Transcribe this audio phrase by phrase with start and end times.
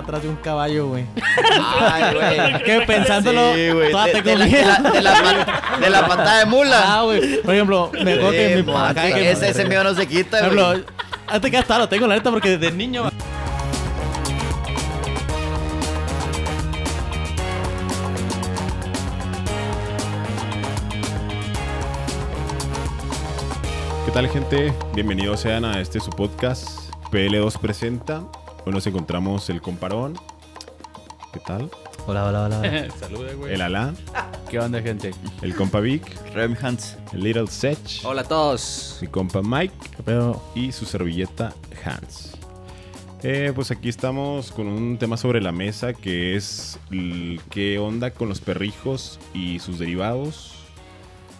[0.00, 1.04] atrás de un caballo, güey.
[1.80, 2.62] Ay, güey.
[2.64, 3.90] Que pensándolo, Sí, güey.
[3.90, 4.80] toda De, te de la, de, comía.
[4.82, 6.82] la, de, la, pat- de la patada de mula.
[6.84, 7.42] Ah, güey.
[7.42, 10.06] Por ejemplo, me acuerdo que Sí, mi acá que ese, ese miedo no se Por
[10.06, 10.84] quita, ejemplo, güey.
[11.28, 13.10] antes que hasta lo tengo, la neta, porque desde niño.
[24.06, 24.72] ¿Qué tal gente?
[24.94, 26.68] Bienvenidos sean a este su podcast
[27.12, 28.22] PL2 presenta.
[28.64, 30.16] Hoy nos encontramos el comparón.
[31.32, 31.70] ¿Qué tal?
[32.06, 32.88] Hola, hola, hola.
[33.00, 33.54] Saluda, güey.
[33.54, 33.94] El Alá,
[34.50, 35.12] ¿Qué onda, gente?
[35.42, 36.02] el compa Vic,
[36.34, 36.96] Rem Hans.
[37.12, 38.98] el Little Sech, Hola a todos.
[39.00, 41.52] mi compa Mike Pero, y su servilleta
[41.84, 42.32] Hans.
[43.22, 46.78] Eh, pues aquí estamos con un tema sobre la mesa que es
[47.50, 50.54] qué onda con los perrijos y sus derivados.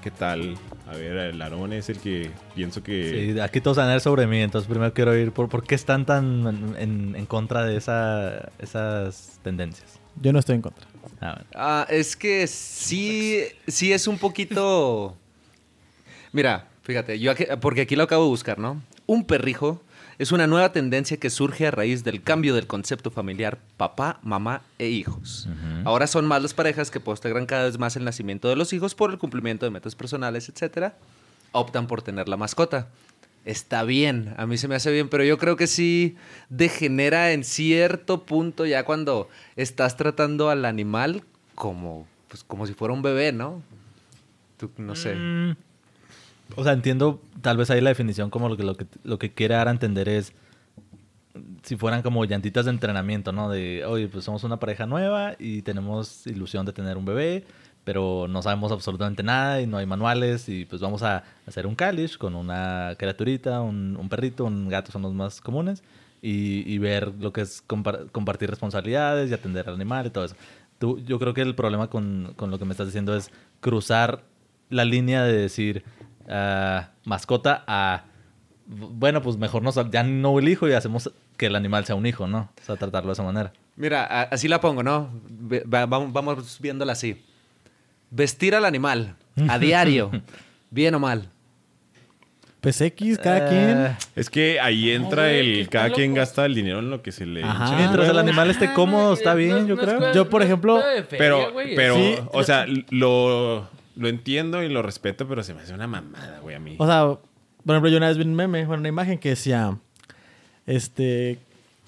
[0.03, 0.57] ¿Qué tal?
[0.91, 3.33] A ver, el Aarón es el que pienso que...
[3.33, 5.77] Sí, aquí todos van a ver sobre mí, entonces primero quiero ir por por qué
[5.77, 10.01] están tan en, en- en contra de esa, esas tendencias.
[10.21, 10.85] yo no estoy en contra.
[11.21, 11.51] Ah, bueno.
[11.55, 15.17] Ah, es que sí, sí es un poquito...
[16.33, 18.83] Mira, fíjate, yo aquí- porque aquí lo acabo de buscar, ¿no?
[19.07, 19.81] Un perrijo
[20.21, 24.61] es una nueva tendencia que surge a raíz del cambio del concepto familiar papá, mamá
[24.79, 25.49] e hijos.
[25.87, 28.95] Ahora son más las parejas que postergan cada vez más el nacimiento de los hijos
[28.95, 30.95] por el cumplimiento de metas personales, etcétera.
[31.53, 32.89] Optan por tener la mascota.
[33.47, 36.19] Está bien, a mí se me hace bien, pero yo creo que sí
[36.51, 42.93] degenera en cierto punto ya cuando estás tratando al animal como, pues, como si fuera
[42.93, 43.63] un bebé, ¿no?
[44.59, 45.15] Tú, no sé.
[45.15, 45.57] Mm,
[46.57, 49.33] o sea, entiendo tal vez ahí la definición como lo que, lo que, lo que
[49.33, 50.33] quiere dar a entender es
[51.63, 53.49] si fueran como llantitas de entrenamiento, ¿no?
[53.51, 57.45] De, oye, pues somos una pareja nueva y tenemos ilusión de tener un bebé,
[57.85, 61.75] pero no sabemos absolutamente nada y no hay manuales y pues vamos a hacer un
[61.75, 65.83] calish con una criaturita, un, un perrito, un gato son los más comunes
[66.21, 70.25] y, y ver lo que es compar- compartir responsabilidades y atender al animal y todo
[70.25, 70.37] eso.
[70.79, 73.31] Tú, yo creo que el problema con, con lo que me estás diciendo es
[73.61, 74.25] cruzar
[74.69, 75.85] la línea de decir
[76.31, 78.05] ah, mascota a
[78.71, 82.07] bueno, pues mejor nos, ya no el hijo y hacemos que el animal sea un
[82.07, 82.51] hijo, ¿no?
[82.61, 83.53] O sea, tratarlo de esa manera.
[83.77, 85.11] Mira, así la pongo, ¿no?
[85.67, 87.25] Vamos, viéndola así.
[88.11, 89.17] Vestir al animal
[89.49, 90.11] a diario,
[90.71, 91.29] bien o mal.
[92.61, 93.97] Pues X, cada Eh, quien.
[94.15, 95.69] Es que ahí entra el...
[95.71, 97.75] Cada quien gasta el dinero en lo que se le Ajá.
[97.77, 100.13] Mientras el animal esté cómodo, no, está no, bien, no, yo no creo.
[100.13, 102.17] Yo, por no ejemplo, feria, Pero, pero, Sí.
[102.33, 106.57] o sea, lo, lo entiendo y lo respeto, pero se me hace una mamada, güey,
[106.57, 106.77] a mí.
[106.79, 109.79] O sea, por ejemplo, yo una vez vi un meme, bueno, una imagen que decía,
[110.67, 111.39] este,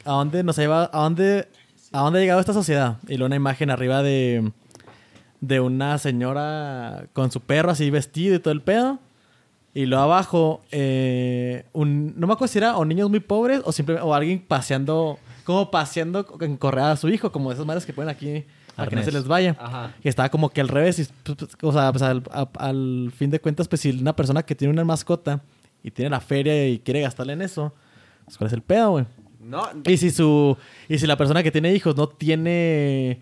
[0.04, 1.48] ¿a dónde nos ha llevado, a dónde,
[1.92, 2.98] a dónde ha llegado esta sociedad?
[3.04, 4.52] Y luego una imagen arriba de,
[5.40, 8.98] de una señora con su perro así vestido y todo el pedo.
[9.74, 13.72] Y luego abajo, eh, un, no me acuerdo si era o niños muy pobres o
[13.72, 17.94] simplemente, o alguien paseando, como paseando en correa a su hijo, como esas madres que
[17.94, 18.44] ponen aquí
[18.76, 19.56] para que no se les vaya.
[19.60, 19.94] Ajá.
[20.02, 20.98] Que estaba como que al revés.
[20.98, 24.14] Y, pues, pues, o sea, pues, al, a- al fin de cuentas, pues si una
[24.16, 25.42] persona que tiene una mascota
[25.82, 27.74] y tiene la feria y quiere gastarle en eso,
[28.24, 29.04] pues ¿cuál es el pedo, güey?
[29.40, 30.56] No, Y si su
[30.88, 33.20] y si la persona que tiene hijos no tiene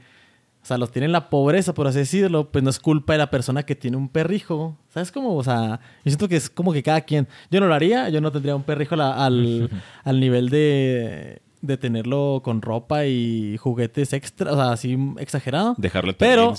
[0.63, 3.19] o sea, los tiene en la pobreza, por así decirlo, pues no es culpa de
[3.19, 4.77] la persona que tiene un perrijo.
[4.91, 5.35] ¿Sabes cómo?
[5.35, 7.27] O sea, yo siento que es como que cada quien.
[7.51, 9.71] Yo no lo haría, yo no tendría un perrijo la- al,
[10.05, 15.75] al nivel de, de tenerlo con ropa y juguetes extra, o sea, así exagerado.
[15.77, 16.55] Dejarle Pero,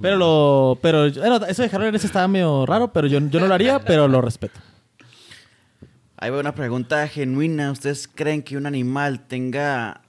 [0.00, 0.78] pero lo.
[0.82, 3.54] Pero bueno, eso de dejarlo en ese estaba medio raro, pero yo, yo no lo
[3.54, 4.60] haría, pero lo respeto.
[6.16, 7.72] Ahí va una pregunta genuina.
[7.72, 10.02] ¿Ustedes creen que un animal tenga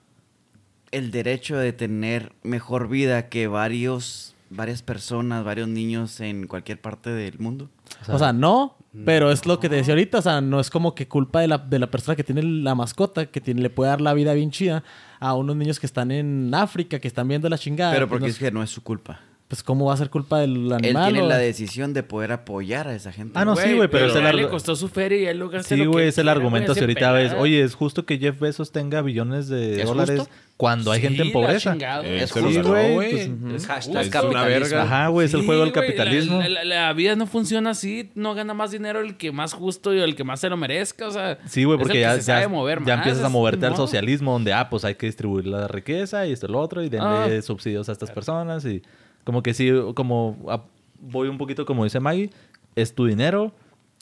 [0.91, 7.09] el derecho de tener mejor vida que varios, varias personas, varios niños en cualquier parte
[7.09, 7.69] del mundo?
[8.07, 10.19] O sea, no, pero es lo que te decía ahorita.
[10.19, 12.75] O sea, no es como que culpa de la, de la persona que tiene la
[12.75, 14.83] mascota, que tiene, le puede dar la vida bien chida
[15.19, 17.93] a unos niños que están en África, que están viendo la chingada.
[17.93, 19.19] Pero pues, porque no- es que no es su culpa.
[19.53, 21.11] Pues, ¿cómo va a ser culpa del Él animal?
[21.11, 23.37] tiene o- la decisión de poder apoyar a esa gente.
[23.37, 25.37] Ah, no, sí, güey, pero es el a él le costó su feria y él
[25.37, 28.39] lo gasta Sí, güey, es el argumento si ahorita ves, oye, es justo que Jeff
[28.39, 30.33] Bezos tenga billones de ¿Es dólares justo?
[30.57, 31.75] cuando hay gente en pobreza.
[32.03, 33.55] Eh, es ganó, güey, pues, ujú.
[33.55, 34.59] Es hashtag Es una capitalismo.
[34.69, 34.81] verga.
[34.83, 36.39] Ajá, güey, es el juego del capitalismo.
[36.39, 38.09] La, la- la vida no funciona así.
[38.15, 41.07] No gana más dinero el que más justo y el que más se lo merezca.
[41.07, 43.05] O sea, Sí, güey, es el porque que ya, se sabe ya, mover ya más,
[43.05, 46.47] empiezas a moverte al socialismo donde, ah, pues hay que distribuir la riqueza y esto
[46.47, 47.41] y lo otro y denle Ah.
[47.43, 48.81] subsidios a estas personas y
[49.23, 50.63] como que sí, como ah,
[50.99, 52.29] voy un poquito como dice Maggie,
[52.75, 53.51] es tu dinero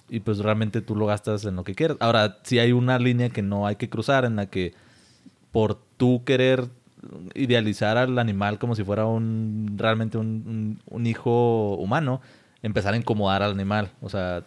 [0.09, 1.97] y pues realmente tú lo gastas en lo que quieras.
[2.00, 4.73] Ahora, sí hay una línea que no hay que cruzar en la que
[5.51, 6.69] por tú querer
[7.33, 12.21] idealizar al animal como si fuera un realmente un, un- hijo humano,
[12.62, 13.91] empezar a incomodar al animal.
[14.01, 14.44] O sea,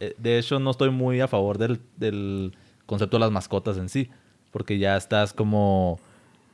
[0.00, 2.52] eh, de hecho no estoy muy a favor del, del
[2.86, 4.08] concepto de las mascotas en sí,
[4.52, 5.98] porque ya estás como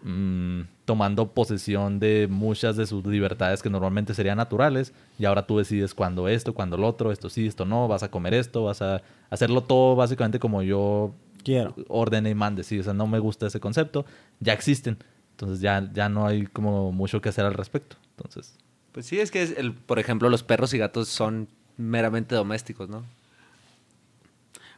[0.02, 0.60] mm,
[0.90, 5.94] tomando posesión de muchas de sus libertades que normalmente serían naturales y ahora tú decides
[5.94, 9.00] cuándo esto, cuándo lo otro, esto sí, esto no, vas a comer esto, vas a
[9.30, 11.14] hacerlo todo básicamente como yo
[11.44, 11.76] Quiero.
[11.86, 14.04] ordene y mande, sí, o sea, no me gusta ese concepto,
[14.40, 14.98] ya existen,
[15.30, 18.58] entonces ya, ya no hay como mucho que hacer al respecto, entonces...
[18.90, 21.46] Pues sí, es que, es el, por ejemplo, los perros y gatos son
[21.76, 23.04] meramente domésticos, ¿no?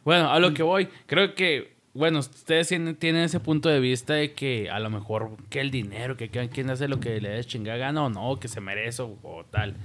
[0.05, 4.15] Bueno, a lo que voy, creo que, bueno, ustedes tienen, tienen ese punto de vista
[4.15, 7.43] de que a lo mejor que el dinero, que quien hace lo que le dé
[7.43, 9.75] chingada gana o no, que se merece o, tal.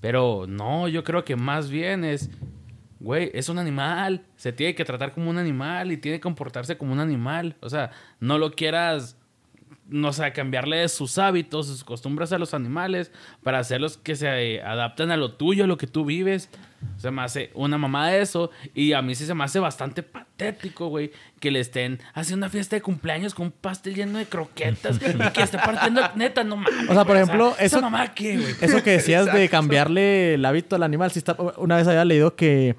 [0.00, 2.30] Pero no, yo creo que más bien es,
[3.00, 6.76] güey, es un animal, se tiene que tratar como un animal y tiene que comportarse
[6.76, 7.56] como un animal.
[7.60, 9.16] O sea, no lo quieras,
[9.88, 13.10] no sé, cambiarle de sus hábitos, sus costumbres a los animales
[13.42, 16.50] para hacerlos que se eh, adapten a lo tuyo, a lo que tú vives.
[16.96, 18.50] Se me hace una mamá de eso.
[18.74, 21.10] Y a mí sí se me hace bastante patético, güey.
[21.40, 24.96] Que le estén haciendo una fiesta de cumpleaños con un pastel lleno de croquetas.
[24.96, 25.00] y
[25.32, 26.88] que esté partiendo, neta, no mames.
[26.88, 28.54] O sea, por güey, ejemplo, ¿esa eso- mamá qué, güey?
[28.60, 31.10] Eso que decías de cambiarle el hábito al animal.
[31.10, 32.76] Sí está, una vez había leído que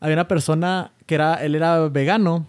[0.00, 2.46] había una persona que era, él era vegano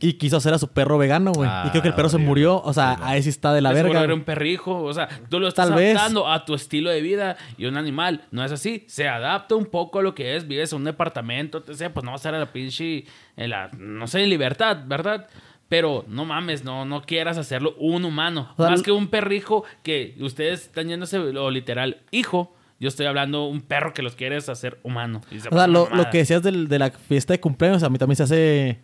[0.00, 1.50] y quiso hacer a su perro vegano, güey.
[1.66, 2.62] y creo que el perro se Ah, murió.
[2.62, 3.98] O sea, ahí sí está de la verga.
[4.00, 4.82] volver un perrijo.
[4.82, 5.90] O sea, tú lo estás Tal vez.
[5.96, 7.36] adaptando a tu estilo de vida.
[7.56, 8.84] Y un animal no es así.
[8.86, 10.46] Se adapta un poco a lo que es.
[10.46, 11.90] Vives en un departamento, etc.
[11.92, 13.04] Pues no vas a estar a la pinche.
[13.36, 15.26] En la, no sé, en libertad, ¿verdad?
[15.68, 18.52] Pero no mames, no, no quieras hacerlo un humano.
[18.56, 22.54] O sea, Más que un perrijo que ustedes están yéndose lo literal hijo.
[22.80, 25.20] Yo estoy hablando un perro que los quieres hacer humano.
[25.32, 27.88] Y se O sea, lo, lo que decías del- de la fiesta de cumpleaños, a
[27.90, 28.80] mí también se hace.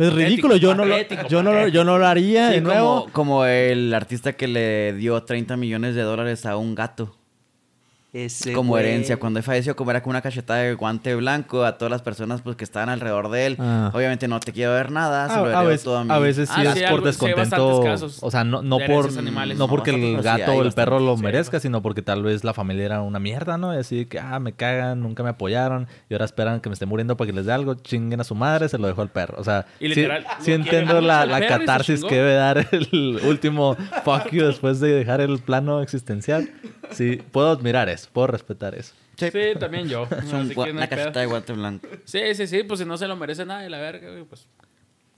[0.00, 0.56] Pues ridículo.
[0.56, 0.96] Yo no, lo,
[1.28, 3.00] yo, no yo no lo haría Sí, de nuevo.
[3.02, 7.19] como, como el artista que le dio 30 millones de dólares a un gato.
[8.12, 8.84] Ese como güey.
[8.84, 9.18] herencia.
[9.18, 12.42] Cuando él falleció, como era con una cachetada de guante blanco a todas las personas
[12.42, 13.56] pues, que estaban alrededor de él.
[13.60, 13.92] Ah.
[13.94, 16.12] Obviamente no te quiero ver nada, se A, lo a veces, todo a mí.
[16.12, 17.82] a veces sí Ah, es sí, por algo- descontento.
[17.84, 19.56] casos o sea, no, no por animales.
[19.58, 22.22] no No, porque el sí, gato o el perro lo sí, merezca, sino porque tal
[22.24, 23.72] vez la familia era una mierda, ¿no?
[23.74, 26.86] Y así que, ah, me cagan, nunca me apoyaron y ahora esperan que me esté
[26.86, 29.36] muriendo para que les dé algo, chinguen a su madre, se lo dejo al perro.
[29.38, 33.76] O sea, Y sí, literal, sí entiendo la, la catarsis que debe dar el último
[34.04, 36.50] fuck you después de dejar el plano existencial.
[36.90, 38.94] Sí, puedo admirar eso, puedo respetar eso.
[39.16, 39.28] Sí.
[39.30, 40.06] Sí, también yo.
[40.24, 41.86] Es un que una cachetada de guante blanco.
[42.04, 44.46] Sí, sí, sí, pues si no se lo merece nada de la verga, güey, pues.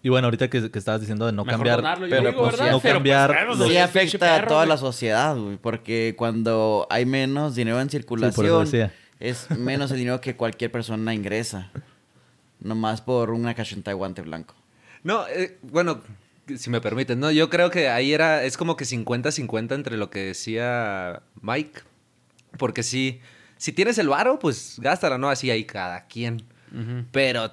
[0.05, 2.43] Y bueno, ahorita que, que estabas diciendo de no Mejor cambiar, donarlo, yo pero digo,
[2.43, 2.73] pues, ¿verdad?
[2.73, 4.69] no Pero, cambiar pues, los- claro, Sí afecta a toda güey.
[4.71, 8.69] la sociedad, güey, porque cuando hay menos dinero en eso circulación,
[9.21, 11.71] es menos el dinero que cualquier persona ingresa.
[12.59, 14.55] Nomás por una cachetada de guante blanco.
[15.05, 16.01] No, eh, bueno,
[16.57, 17.31] si me permiten, ¿no?
[17.31, 21.81] Yo creo que ahí era, es como que 50-50 entre lo que decía Mike.
[22.59, 23.21] Porque si,
[23.57, 25.29] si tienes el varo, pues gástala, ¿no?
[25.31, 26.43] Así hay cada quien.
[27.11, 27.51] Pero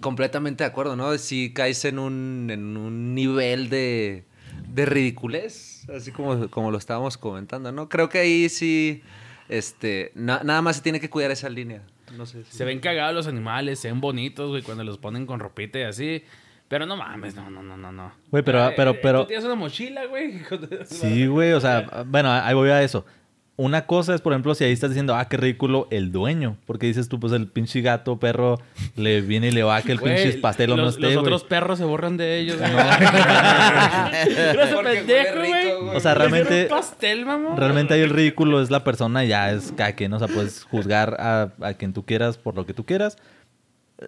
[0.00, 1.16] completamente de acuerdo, ¿no?
[1.18, 4.24] Si caes en un, en un nivel de,
[4.68, 7.88] de ridiculez, así como, como lo estábamos comentando, ¿no?
[7.88, 9.02] Creo que ahí sí,
[9.48, 11.82] este, na- nada más se tiene que cuidar esa línea.
[12.16, 12.44] No sé.
[12.44, 15.78] si- Se ven cagados los animales, se ven bonitos, güey, cuando los ponen con ropita
[15.78, 16.22] y así.
[16.68, 18.12] Pero no mames, no, no, no, no, no.
[18.30, 20.42] Güey, pero- Eh, pero- pero- Tú tienes una mochila, güey.
[20.84, 23.06] Sí, güey, o sea, bueno, ahí voy a eso.
[23.60, 26.56] Una cosa es, por ejemplo, si ahí estás diciendo, ah, qué ridículo el dueño.
[26.64, 28.60] Porque dices tú, pues el pinche gato, perro,
[28.94, 31.14] le viene y le va que el Güey, pinche pastel o no los, esté, los
[31.14, 31.24] güey.
[31.26, 32.56] otros perros se borran de ellos,
[34.74, 35.96] Porque pendejo, güey.
[35.96, 37.56] O sea, realmente, un pastel, mamón.
[37.56, 41.16] realmente ahí el ridículo es la persona, ya es cada quien, o sea, puedes juzgar
[41.18, 43.18] a, a quien tú quieras por lo que tú quieras.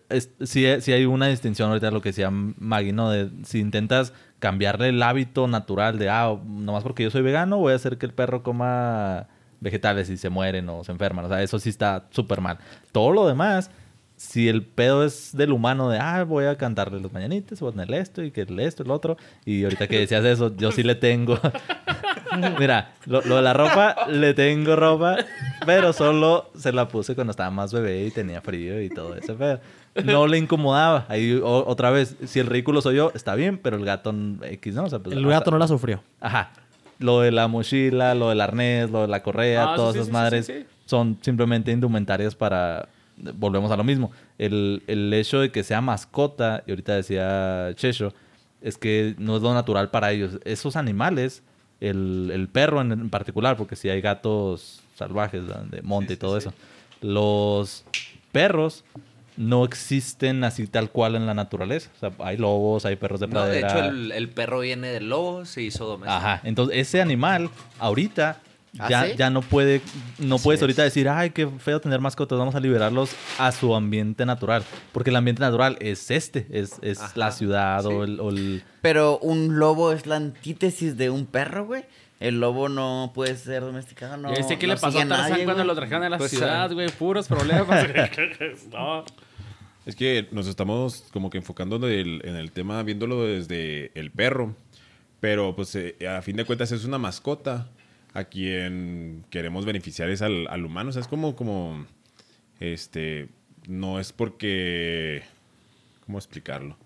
[0.09, 3.11] Es, sí, sí hay una distinción ahorita de lo que decía Maggie, ¿no?
[3.11, 7.73] De si intentas cambiarle el hábito natural de, ah, nomás porque yo soy vegano, voy
[7.73, 9.27] a hacer que el perro coma
[9.61, 11.25] vegetales y se mueren o se enferman.
[11.25, 12.59] O sea, eso sí está súper mal.
[12.93, 13.71] Todo lo demás,
[14.17, 17.73] si el pedo es del humano de, ah, voy a cantarle los mañanitos, voy a
[17.73, 19.17] ponerle esto y que el esto, el otro.
[19.45, 21.39] Y ahorita que decías eso, yo sí le tengo.
[22.59, 25.17] Mira, lo, lo de la ropa, le tengo ropa,
[25.67, 29.35] pero solo se la puse cuando estaba más bebé y tenía frío y todo ese
[29.35, 29.61] pedo.
[30.05, 31.07] No le incomodaba.
[31.09, 34.75] Ahí o- otra vez, si el ridículo soy yo, está bien, pero el gato X,
[34.75, 34.85] ¿no?
[34.85, 36.03] O sea, pues, El hasta- gato no la sufrió.
[36.21, 36.53] Ajá.
[37.01, 40.07] Lo de la mochila, lo del arnés, lo de la correa, Ah, todas sí, esas
[40.07, 42.89] sí, madres sí, son simplemente indumentarias para...
[43.17, 44.13] Volvemos a lo mismo.
[44.39, 48.15] El, el hecho de que sea mascota, y ahorita decía Checho,
[48.63, 50.39] es que no es lo natural para ellos.
[50.45, 51.43] Esos animales,
[51.81, 56.37] el, el perro en, en particular, porque si hay gatos salvajes de monte y todo
[56.39, 56.53] eso,
[57.03, 57.85] los
[58.33, 58.85] perros
[59.41, 61.91] no existen así tal cual en la naturaleza.
[61.97, 63.69] O sea, hay lobos, hay perros de No, de pradera.
[63.87, 66.15] hecho, el, el perro viene del lobo, se hizo doméstico.
[66.15, 68.41] Ajá, entonces ese animal ahorita
[68.79, 69.13] ¿Ah, ya, sí?
[69.17, 69.81] ya no puede,
[70.19, 70.63] no Así puedes es.
[70.63, 74.63] ahorita decir, ay, qué feo tener mascotas, vamos a liberarlos a su ambiente natural.
[74.93, 78.63] Porque el ambiente natural es este, es, es Ajá, la ciudad o, el, o el-
[78.83, 81.85] Pero un lobo es la antítesis de un perro, güey.
[82.21, 84.31] El lobo no puede ser domesticado, no.
[84.33, 85.67] ¿Y viste qué no le pasó a Tarzán cuando güey.
[85.67, 86.75] lo trajeron a la Pues, ciudad, ah.
[86.75, 86.91] güey?
[86.91, 87.87] Puros problemas.
[88.71, 89.05] no.
[89.87, 94.55] Es que nos estamos como que enfocando del- en el tema viéndolo desde el perro.
[95.21, 97.69] Pero pues eh, a fin de cuentas es una mascota
[98.15, 100.91] a quien queremos beneficiar es al, al humano.
[100.91, 101.87] O sea, es como, como,
[102.59, 103.29] este,
[103.69, 105.23] no es porque,
[106.07, 106.77] ¿cómo explicarlo?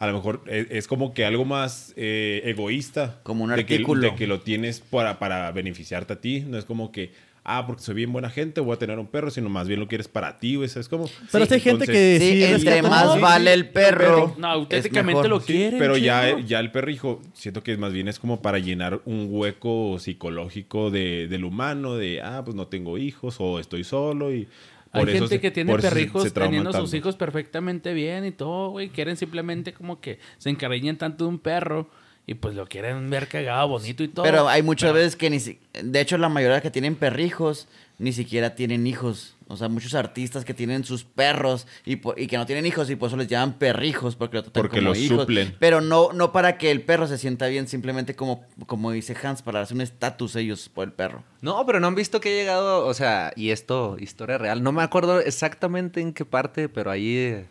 [0.00, 3.20] A lo mejor es, es como que algo más eh, egoísta.
[3.22, 4.00] Como un de que- artículo.
[4.02, 6.40] de que lo tienes para, para beneficiarte a ti.
[6.40, 7.12] No es como que,
[7.44, 9.86] ah, porque soy bien buena gente, voy a tener un perro, sino más bien lo
[9.86, 10.68] quieres para ti, güey.
[10.68, 11.08] ¿sabes cómo?
[11.30, 14.34] Pero sí, hay gente que Sí, sí, entre más no, vale el perro.
[14.38, 15.28] No, auténticamente mejor.
[15.30, 15.78] lo Sí, quieren.
[15.78, 19.98] pero ya, ya el perrijo, siento que más bien es como para llenar un hueco
[19.98, 24.48] psicológico de, del humano, de, ah, pues no tengo hijos o estoy solo y...
[24.92, 28.24] Hay por eso gente se- que tiene se- perrijos se teniendo sus hijos perfectamente bien
[28.24, 28.90] y todo, güey.
[28.90, 31.90] Quieren simplemente como que se encariñen tanto de un perro
[32.26, 34.24] y pues lo quieren ver cagado, bonito y todo.
[34.24, 38.12] Pero hay muchas veces que ni si- De hecho, la mayoría que tienen perrijos ni
[38.12, 39.34] siquiera tienen hijos.
[39.46, 42.88] O sea, muchos artistas que tienen sus perros y, po- y que no tienen hijos
[42.88, 45.20] y por eso les llaman perrijos porque lo tratan Porque como los hijos.
[45.20, 45.54] suplen.
[45.60, 49.42] Pero no, no para que el perro se sienta bien, simplemente como, como dice Hans,
[49.42, 51.22] para darse un estatus ellos por el perro.
[51.42, 54.62] No, pero no han visto que ha llegado, o sea, y esto, historia real.
[54.62, 57.46] No me acuerdo exactamente en qué parte, pero ahí eh,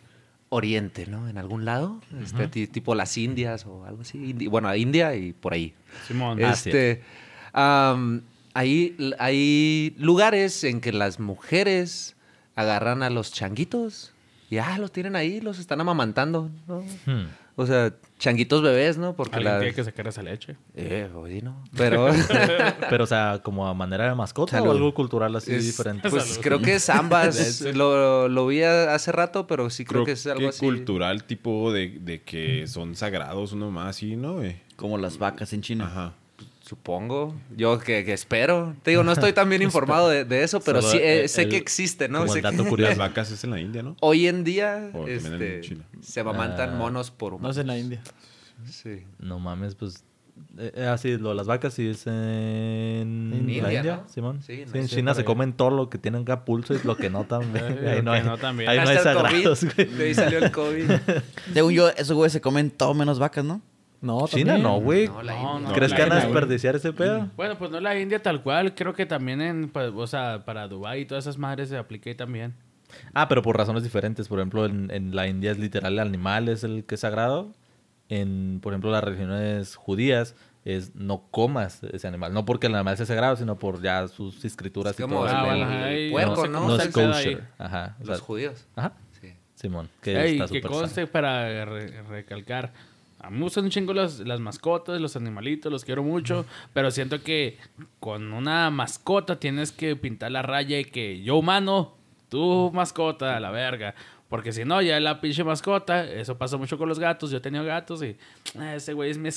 [0.53, 1.27] Oriente, ¿no?
[1.27, 4.17] En algún lado, este, ti- tipo las Indias o algo así.
[4.33, 5.73] Indi- bueno, India y por ahí.
[6.07, 6.39] Simón.
[6.43, 6.51] Ah.
[6.53, 7.01] Este,
[8.53, 12.15] hay, hay lugares en que las mujeres
[12.55, 14.13] agarran a los changuitos
[14.49, 16.83] y ah, los tienen ahí, los están amamantando, ¿no?
[17.05, 17.25] Hmm.
[17.55, 19.15] O sea, changuitos bebés, ¿no?
[19.15, 19.59] Porque Alguien la...
[19.59, 20.55] tiene que sacar esa leche.
[20.75, 21.63] Eh, oye, no.
[21.77, 22.07] Pero...
[22.89, 24.69] Pero, o sea, como a manera de mascota Salud.
[24.69, 26.09] o algo cultural así Es- diferente.
[26.09, 26.41] Pues Salud.
[26.43, 27.61] creo que es ambas.
[27.75, 30.59] lo, lo vi hace rato, pero sí creo, que es algo así.
[30.65, 34.41] cultural tipo de, de que son sagrados, uno más así, ¿no?
[34.75, 35.85] Como las vacas en China.
[35.85, 36.13] Ajá.
[36.65, 37.35] Supongo.
[37.57, 38.73] Yo que, que espero.
[38.83, 41.29] Te digo, no estoy tan bien informado de, de eso, pero Solo sí eh, el-
[41.29, 42.19] sé que existe, ¿no?
[42.19, 42.97] como Sé el que- dato Las curioso.
[42.97, 43.97] vacas es en la India, ¿no?
[43.99, 45.83] Hoy en día O también en este, China.
[46.01, 47.57] se amamantan Ah, monos por No humanos.
[47.57, 48.01] es en la India.
[48.69, 49.03] Sí.
[49.19, 50.05] No mames, pues.
[50.57, 54.09] Eh, eh, así, lo de las vacas sí es en, En la India, India, ¿no?
[54.09, 54.41] Simón.
[54.41, 56.95] Sí, Sí, no en China se comen todo lo que tienen acá pulso y lo
[56.95, 57.65] que no también.
[57.87, 58.69] Ahí no hay, no también.
[58.69, 59.87] ahí no hay sagrados, COVID, güey.
[59.97, 60.91] De ahí salió el COVID.
[61.53, 63.61] Según yo, esos güeyes se comen todo menos vacas, ¿no?
[64.03, 64.61] No, China también.
[64.63, 65.07] no, güey.
[65.07, 67.29] No, No, no, ¿Crees que van a desperdiciar ese pedo?
[67.35, 68.75] Bueno, pues no la India tal cual.
[68.75, 72.13] Creo que también en, pues, o sea, para Dubái y todas esas madres se apliqué
[72.13, 72.53] también.
[73.13, 74.27] Ah, pero por razones diferentes.
[74.27, 77.53] Por ejemplo, en, en la India es literal el animal es el que es sagrado.
[78.09, 82.33] En, por ejemplo, las religiones judías es no comas ese animal.
[82.33, 85.27] No porque el animal sea sagrado, sino por ya sus escrituras Es y como todo.
[85.27, 86.11] el, Ah, eso.
[86.11, 86.75] bueno, el puerco, no ¿no?
[86.75, 87.43] es el kosher.
[87.57, 87.95] Ajá.
[88.01, 88.67] o Los sea, judíos.
[88.75, 88.93] Ajá.
[89.19, 89.33] Sí.
[89.55, 89.89] Simón.
[90.01, 91.07] Que Ey, está que súper conste sano.
[91.11, 92.73] para re- recalcar.
[93.23, 96.45] A mí me gustan un chingo las, las mascotas, los animalitos, los quiero mucho.
[96.73, 97.57] Pero siento que
[98.01, 101.95] con una mascota tienes que pintar la raya y que yo humano,
[102.27, 103.95] tú mascota, a la verga.
[104.27, 107.31] Porque si no, ya la pinche mascota, eso pasa mucho con los gatos.
[107.31, 108.17] Yo he tenido gatos y
[108.59, 109.29] "Ah, ese güey es mi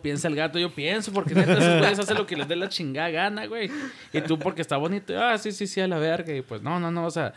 [0.00, 0.58] piensa el gato.
[0.58, 3.70] Yo pienso, porque neta, esos güeyes hacen lo que les dé la chingada gana, güey.
[4.12, 6.34] Y tú, porque está bonito, ah, sí, sí, sí, a la verga.
[6.34, 7.34] Y pues no, no, no, o sea,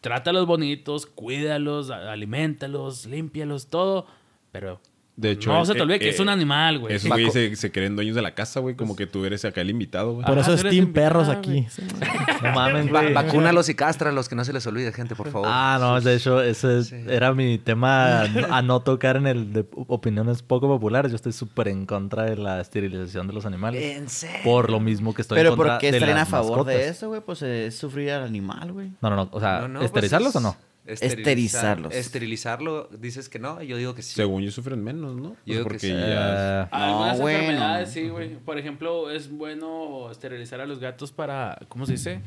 [0.00, 4.06] trátalos bonitos, cuídalos, alimentalos, límpialos, todo.
[4.50, 4.80] Pero
[5.16, 6.94] De hecho, no eh, se te olvide eh, que es un animal, güey.
[6.96, 8.74] Esos güeyes se, se creen dueños de la casa, güey.
[8.74, 10.26] Como que tú eres acá el invitado, güey.
[10.26, 11.66] Por Ah, eso es Team Perros aquí.
[12.42, 13.14] No mames, Va- güey.
[13.14, 15.48] vacúnalos y cástralos, que no se les olvide, gente, por favor.
[15.50, 16.96] Ah, no, de hecho, ese es- Sí.
[17.08, 21.12] era mi tema a no- tocar en el de opiniones poco populares.
[21.12, 23.82] Yo estoy súper en contra de la esterilización de los animales.
[23.96, 24.40] ¿En serio?
[24.44, 26.64] Por lo mismo que estoy Pero en contra ¿por qué de estarían a las favor
[26.66, 26.96] de mascotas.
[26.96, 27.20] eso, güey?
[27.20, 28.90] Pues es sufrir al animal, güey.
[29.00, 29.28] No, no, no.
[29.30, 30.56] O sea, No, no, pues ¿esterilizarlos es- o no?
[30.86, 31.94] Esterilizar- Esterilizarlos.
[31.94, 34.14] Esterilizarlo, dices que no, yo digo que sí.
[34.14, 35.30] Según yo sufren menos, ¿no?
[35.30, 35.88] Pues Yo que porque sí.
[35.88, 36.62] ya...
[36.64, 37.38] Eh, Algunas No, bueno.
[37.40, 38.36] enfermedades, sí, güey.
[38.36, 42.20] Por ejemplo, es bueno esterilizar a los gatos para, ¿cómo se dice?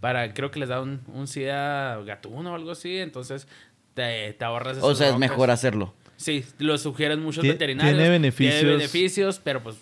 [0.00, 3.46] Para, creo que les da un, un sida gatuno o algo así, entonces
[3.94, 5.92] te, te ahorras O sea, es mejor hacerlo.
[6.16, 7.96] Sí, lo sugieren muchos veterinarios.
[7.96, 8.60] tiene beneficios.
[8.60, 9.76] Tiene beneficios, pero pues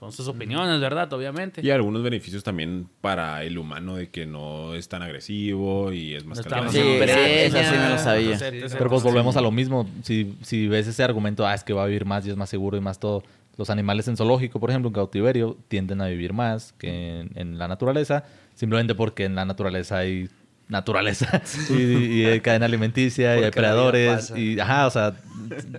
[0.00, 1.12] son sus opiniones, ¿verdad?
[1.12, 1.60] Obviamente.
[1.62, 6.24] Y algunos beneficios también para el humano de que no es tan agresivo y es
[6.24, 6.72] más No calmado.
[6.72, 8.38] Sí, Sí, sí, eso sí me lo sabía.
[8.40, 9.86] Pero pues volvemos a lo mismo.
[10.02, 12.48] Si, si ves ese argumento, ah, es que va a vivir más y es más
[12.48, 13.22] seguro y más todo.
[13.58, 17.58] Los animales en zoológico, por ejemplo, en cautiverio, tienden a vivir más que en, en
[17.58, 20.30] la naturaleza, simplemente porque en la naturaleza hay
[20.70, 25.14] naturaleza y, y hay cadena alimenticia y hay predadores y ajá, o sea,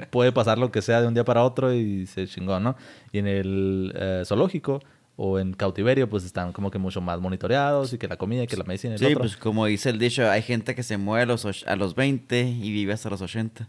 [0.10, 2.76] puede pasar lo que sea de un día para otro y se chingó, ¿no?
[3.12, 4.82] Y en el eh, zoológico
[5.16, 8.48] o en cautiverio, pues están como que mucho más monitoreados y que la comida, y
[8.48, 9.22] que la medicina y Sí, el otro.
[9.22, 11.94] pues como dice el dicho, hay gente que se muere a los, och- a los
[11.96, 13.68] 20 y vive hasta los 80.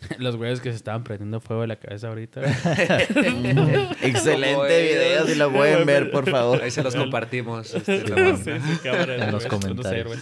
[0.18, 2.40] Los güeyes que se estaban prendiendo fuego de la cabeza ahorita.
[4.02, 6.62] Excelente video, si lo pueden ver, por favor.
[6.62, 7.74] Ahí se los compartimos.
[7.74, 10.18] este, Sí, sí, cámara, En los comentarios.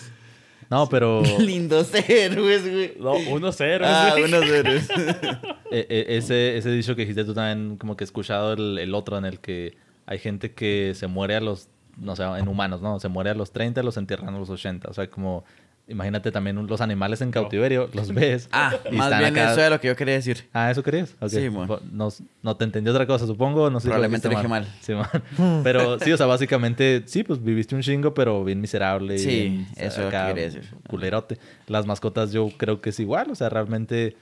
[0.70, 2.94] No, pero Lindos héroes, güey.
[2.98, 3.90] No, unos héroes.
[3.92, 4.25] Ah, güey.
[4.25, 4.90] unos héroes.
[4.90, 5.37] eh,
[5.70, 9.16] eh, ese, ese dicho que dijiste tú también, como que he escuchado el, el otro
[9.18, 13.00] en el que hay gente que se muere a los, no sé, en humanos, ¿no?
[13.00, 14.88] Se muere a los 30 y los entierran a los 80.
[14.90, 15.44] O sea, como,
[15.88, 18.49] imagínate también un- los animales en cautiverio, los ves.
[18.52, 20.45] Ah, y más están bien acá- eso es lo que yo quería decir.
[20.52, 21.14] Ah, ¿eso querías?
[21.28, 21.66] Sí, mon.
[21.66, 22.09] Bo- No,
[22.42, 23.71] no te entendí otra cosa, supongo.
[23.71, 25.62] No sé si Probablemente dijiste lo dije Sí, mon.
[25.64, 29.14] Pero sí, o sea, básicamente, sí, pues viviste un chingo, pero bien miserable.
[29.14, 30.62] y Sí, bien, eso es lo que quería decir.
[30.88, 31.38] Culerote.
[31.66, 33.30] Las mascotas yo creo que es igual.
[33.30, 34.16] O sea, realmente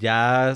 [0.00, 0.54] ya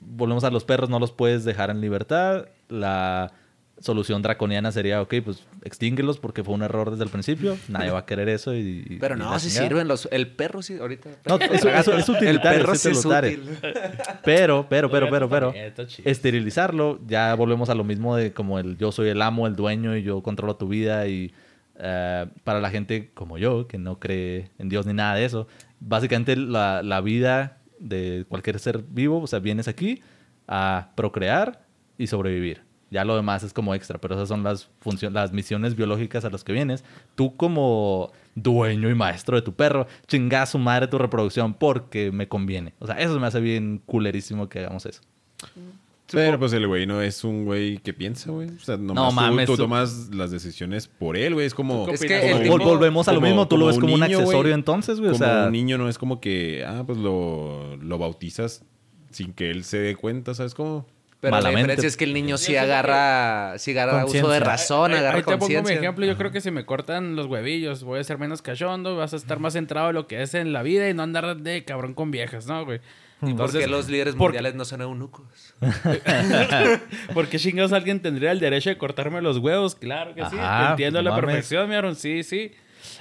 [0.00, 2.46] volvemos a los perros, no los puedes dejar en libertad.
[2.68, 3.32] La
[3.80, 7.56] solución draconiana sería, ok, pues extínguelos porque fue un error desde el principio.
[7.68, 8.98] Nadie va a querer eso y...
[9.00, 9.68] Pero y no, si chingada.
[9.68, 10.08] sirven los...
[10.12, 11.10] El perro sí, ahorita...
[11.26, 13.58] No, eso es El perro sí es útil.
[14.24, 15.54] Pero, pero, pero, pero, pero,
[16.04, 19.96] esterilizarlo, ya volvemos a lo mismo de como el yo soy el amo, el dueño
[19.96, 21.32] y yo controlo tu vida y
[21.78, 25.46] eh, para la gente como yo, que no cree en Dios ni nada de eso,
[25.80, 30.02] básicamente la, la vida de cualquier ser vivo, o sea, vienes aquí
[30.46, 31.64] a procrear
[31.96, 32.69] y sobrevivir.
[32.90, 36.30] Ya lo demás es como extra, pero esas son las funciones, las misiones biológicas a
[36.30, 36.84] las que vienes.
[37.14, 42.10] Tú como dueño y maestro de tu perro, chingá a su madre tu reproducción porque
[42.10, 42.74] me conviene.
[42.80, 45.02] O sea, eso me hace bien culerísimo que hagamos eso.
[46.12, 48.48] Pero pues el güey no es un güey que piensa, güey.
[48.48, 51.46] O sea, nomás tú- mames, tú, tú- tomas las decisiones por él, güey.
[51.46, 51.86] Es como...
[51.86, 54.18] ¿Qué Es que Como- tipo- volvemos a lo mismo, tú lo ves como un niño,
[54.18, 55.10] accesorio entonces, güey.
[55.10, 58.64] O Como sea, un niño no es como que, ah, pues lo, lo bautizas
[59.10, 60.84] sin que él se dé cuenta, ¿sabes cómo?
[61.20, 61.60] Pero la Malamente.
[61.72, 65.36] diferencia es que el niño sí agarra, sí agarra uso de razón, agarra ahí te
[65.36, 66.06] pongo mi ejemplo.
[66.06, 69.16] Yo creo que si me cortan los huevillos, voy a ser menos cachondo, vas a
[69.16, 71.92] estar más centrado en lo que es en la vida y no andar de cabrón
[71.92, 72.78] con viejas, ¿no, güey?
[72.78, 75.26] ¿Y por qué Entonces, los líderes por- mundiales no son eunucos?
[77.14, 79.74] ¿Por qué chingados alguien tendría el derecho de cortarme los huevos?
[79.74, 80.36] Claro que sí.
[80.38, 81.26] Ajá, entiendo a no la mames.
[81.26, 81.96] perfección, mi Aaron.
[81.96, 82.52] Sí, sí.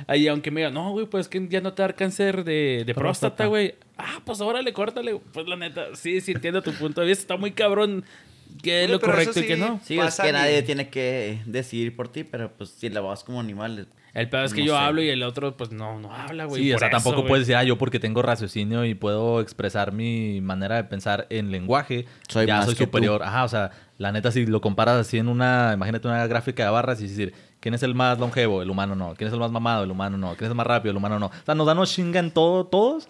[0.07, 2.93] Ahí, aunque me digan, no, güey, pues que ya no te da cáncer de, de
[2.93, 3.45] Próstata.
[3.45, 3.75] güey.
[4.01, 5.19] Ah, pues órale, córtale.
[5.33, 7.21] Pues la neta, sí, sí entiendo tu punto de vista.
[7.21, 8.05] Está muy cabrón
[8.63, 9.59] qué es lo correcto y qué sí.
[9.61, 9.79] no.
[9.83, 13.23] Sí, es que y- nadie tiene que decidir por ti, pero pues si la vas
[13.25, 13.87] como animal.
[14.13, 14.79] El pedo es que No yo sé.
[14.83, 16.63] hablo y el otro, pues no, no habla, güey.
[16.63, 17.27] sí, o sea, eso, tampoco güey.
[17.27, 21.51] puedes decir, ah, yo porque tengo raciocinio y puedo expresar mi manera de pensar en
[21.51, 23.21] lenguaje, Soy ya más soy que superior.
[23.21, 26.69] Ajá, o sea, la neta, si lo comparas así en una, imagínate una gráfica de
[26.71, 28.63] barras y decir, ¿quién es el más longevo?
[28.63, 29.13] El humano no.
[29.13, 29.83] ¿Quién es el más mamado?
[29.83, 30.29] El humano no.
[30.35, 30.89] ¿Quién es el más rápido?
[30.91, 31.27] El humano no.
[31.27, 33.07] O sea, nos dan chingan todo, todos.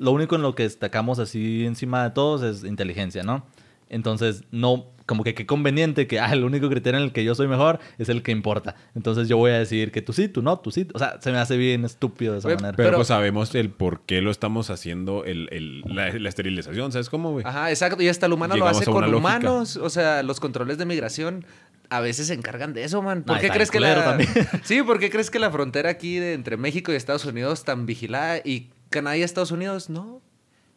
[0.00, 3.46] Lo único en lo que destacamos así encima de todos es inteligencia, ¿no?
[3.88, 7.34] Entonces, no, como que qué conveniente que ah, el único criterio en el que yo
[7.34, 8.76] soy mejor es el que importa.
[8.94, 10.86] Entonces yo voy a decir que tú sí, tú no, tú sí.
[10.94, 12.76] O sea, se me hace bien estúpido de esa Güey, manera.
[12.76, 16.92] Pero, Pero- pues sabemos el por qué lo estamos haciendo, el, el- la, la esterilización,
[16.92, 17.44] ¿sabes cómo, güey?
[17.44, 18.00] Ajá, exacto.
[18.02, 19.18] Y hasta el humano Llegamos lo hace con lógica.
[19.18, 19.76] humanos.
[19.76, 21.44] O sea, los controles de migración
[21.90, 23.24] a veces se encargan de eso, man.
[23.24, 24.04] ¿Por Ah, qué crees que la...
[24.04, 24.30] también.
[24.62, 27.84] Sí, ¿por qué crees que la frontera aquí de entre México y Estados Unidos tan
[27.86, 30.20] vigilada y Canadá y Estados Unidos no?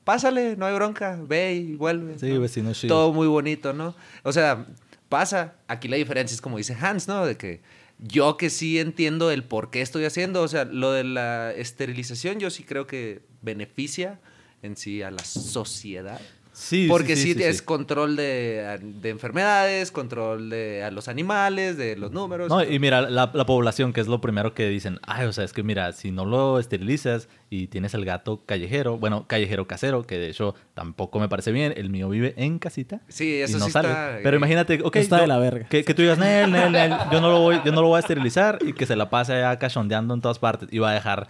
[0.04, 2.20] Pásale, no hay bronca, ve y vuelve.
[2.20, 2.42] Sí, ¿no?
[2.42, 2.94] vecino chido.
[2.94, 3.96] Todo muy bonito, ¿no?
[4.24, 4.66] O sea,
[5.10, 5.56] pasa.
[5.68, 7.26] Aquí la diferencia es como dice Hans, ¿no?
[7.26, 7.62] De que
[8.00, 12.40] yo que sí entiendo el por qué estoy haciendo, o sea, lo de la esterilización
[12.40, 14.20] yo sí creo que beneficia
[14.62, 16.20] en sí a la sociedad.
[16.56, 17.64] Sí, Porque sí, sí, es sí.
[17.66, 22.48] control de, de enfermedades, control de a los animales, de los números.
[22.50, 25.44] No, y mira, la, la población, que es lo primero que dicen, ay, o sea,
[25.46, 30.04] es que mira, si no lo esterilizas y tienes el gato callejero, bueno, callejero casero,
[30.04, 33.02] que de hecho tampoco me parece bien, el mío vive en casita.
[33.08, 33.88] Sí, y eso no sí sale.
[33.90, 35.68] está- Pero imagínate, ok, Está yo- de la verga.
[35.68, 37.98] Que, que tú digas, Nel, Nel, Nel, yo no, lo voy, yo no lo voy
[37.98, 40.94] a esterilizar y que se la pase allá cachondeando en todas partes y va a
[40.94, 41.28] dejar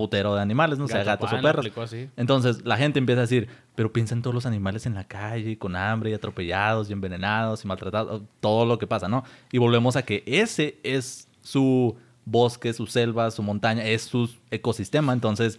[0.00, 1.66] putero de animales, no sea Gato gatos o perros.
[1.84, 2.08] así.
[2.16, 5.58] Entonces la gente empieza a decir, pero piensa en todos los animales en la calle,
[5.58, 9.24] con hambre y atropellados y envenenados y maltratados, todo lo que pasa, ¿no?
[9.52, 15.12] Y volvemos a que ese es su bosque, su selva, su montaña, es su ecosistema.
[15.12, 15.58] Entonces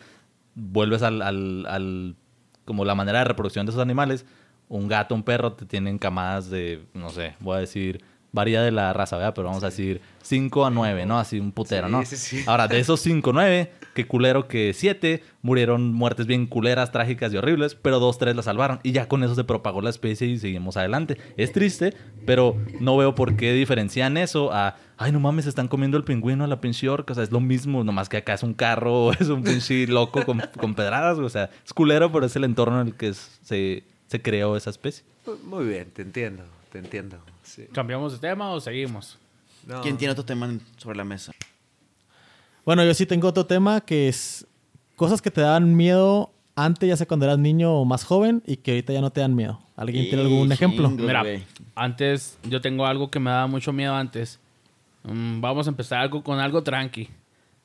[0.56, 2.16] vuelves al, al- al-
[2.66, 4.26] como la manera de reproducción de esos animales.
[4.70, 8.72] Un gato, un perro te tienen camadas de, no sé, voy a decir, varía de
[8.72, 9.34] la raza, ¿verdad?
[9.36, 11.20] Pero vamos a decir 5 a 9, ¿no?
[11.20, 12.06] Así un putero, Sí, ¿no?
[12.06, 12.44] sí, sí.
[12.48, 17.38] Ahora, de esos 5 9, qué culero que 7 murieron muertes bien culeras, trágicas y
[17.38, 18.80] horribles, pero 2 3 la salvaron.
[18.84, 21.18] Y ya con eso se propagó la especie y seguimos adelante.
[21.38, 21.94] Es triste,
[22.26, 26.44] pero no veo por qué diferencian eso a, ay, no mames, están comiendo el pingüino
[26.44, 27.12] a la pinche orca.
[27.12, 30.24] O sea, es lo mismo, nomás que acá es un carro es un pinche loco
[30.26, 31.18] con, con pedradas.
[31.20, 34.70] O sea, es culero, pero es el entorno en el que se, se creó esa
[34.70, 35.04] especie.
[35.44, 37.18] Muy bien, te entiendo, te entiendo.
[37.44, 37.68] Sí.
[37.72, 39.18] ¿Cambiamos de tema o seguimos?
[39.66, 39.82] No.
[39.82, 41.32] ¿Quién tiene otro tema sobre la mesa?
[42.66, 44.46] Bueno, yo sí tengo otro tema que es
[44.96, 48.58] cosas que te daban miedo antes, ya sea cuando eras niño o más joven, y
[48.58, 49.60] que ahorita ya no te dan miedo.
[49.76, 50.90] ¿Alguien tiene algún ejemplo?
[50.90, 51.24] Mira,
[51.74, 54.40] antes yo tengo algo que me daba mucho miedo antes.
[55.04, 57.10] Mm, vamos a empezar algo con algo tranqui.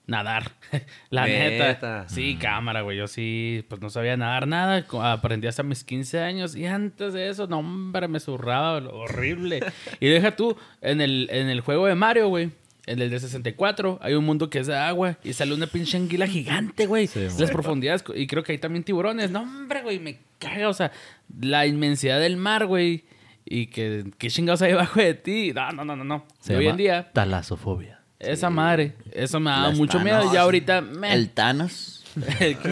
[0.06, 0.52] Nadar.
[1.10, 1.66] La Neta.
[1.66, 2.08] neta.
[2.08, 2.96] Sí, cámara, güey.
[2.96, 4.86] Yo sí, pues no sabía nadar nada.
[5.12, 6.54] Aprendí hasta mis 15 años.
[6.54, 9.60] Y antes de eso, no, hombre, me zurraba horrible.
[10.00, 12.50] y deja tú, en el, en el juego de Mario, güey.
[12.86, 15.96] En el de 64, hay un mundo que es de agua y sale una pinche
[15.96, 17.08] anguila gigante, güey.
[17.08, 19.28] Sí, Las profundidades, y creo que hay también tiburones.
[19.32, 20.68] No, hombre, güey, me caga.
[20.68, 20.92] O sea,
[21.40, 23.04] la inmensidad del mar, güey.
[23.44, 25.52] Y que, ¿qué chingados hay debajo de ti?
[25.52, 26.26] No, no, no, no, no.
[26.38, 27.95] Se hoy en día, Talasofobia.
[28.18, 30.16] Esa madre, eso me da Las mucho miedo.
[30.18, 30.32] Thanos.
[30.32, 31.12] Y ya ahorita, me.
[31.12, 31.92] El Thanos.
[32.40, 32.70] ¿El qué?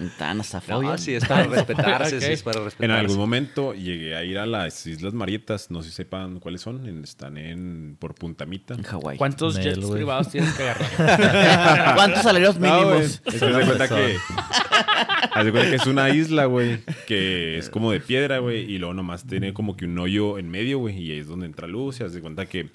[0.00, 0.90] El Thanasofobia.
[0.90, 3.00] No, sí, es para respetarse, sí, es para En respetarse.
[3.00, 6.84] algún momento llegué a ir a las Islas Marietas, no sé si sepan cuáles son,
[6.88, 8.74] en- están en por Puntamita.
[8.74, 9.18] En Hawái.
[9.18, 9.92] ¿Cuántos Nel, jets güey.
[9.98, 11.94] privados tienes que agarrar?
[11.94, 12.84] ¿Cuántos salarios No, güey.
[12.98, 13.22] mínimos?
[13.24, 14.16] Es que haz de cuenta que.
[15.32, 16.80] haz de cuenta que es una isla, güey.
[17.06, 18.62] Que es como de piedra, güey.
[18.68, 20.98] Y luego nomás tiene como que un hoyo en medio, güey.
[21.00, 22.00] Y ahí es donde entra luz.
[22.00, 22.70] Y haz de cuenta que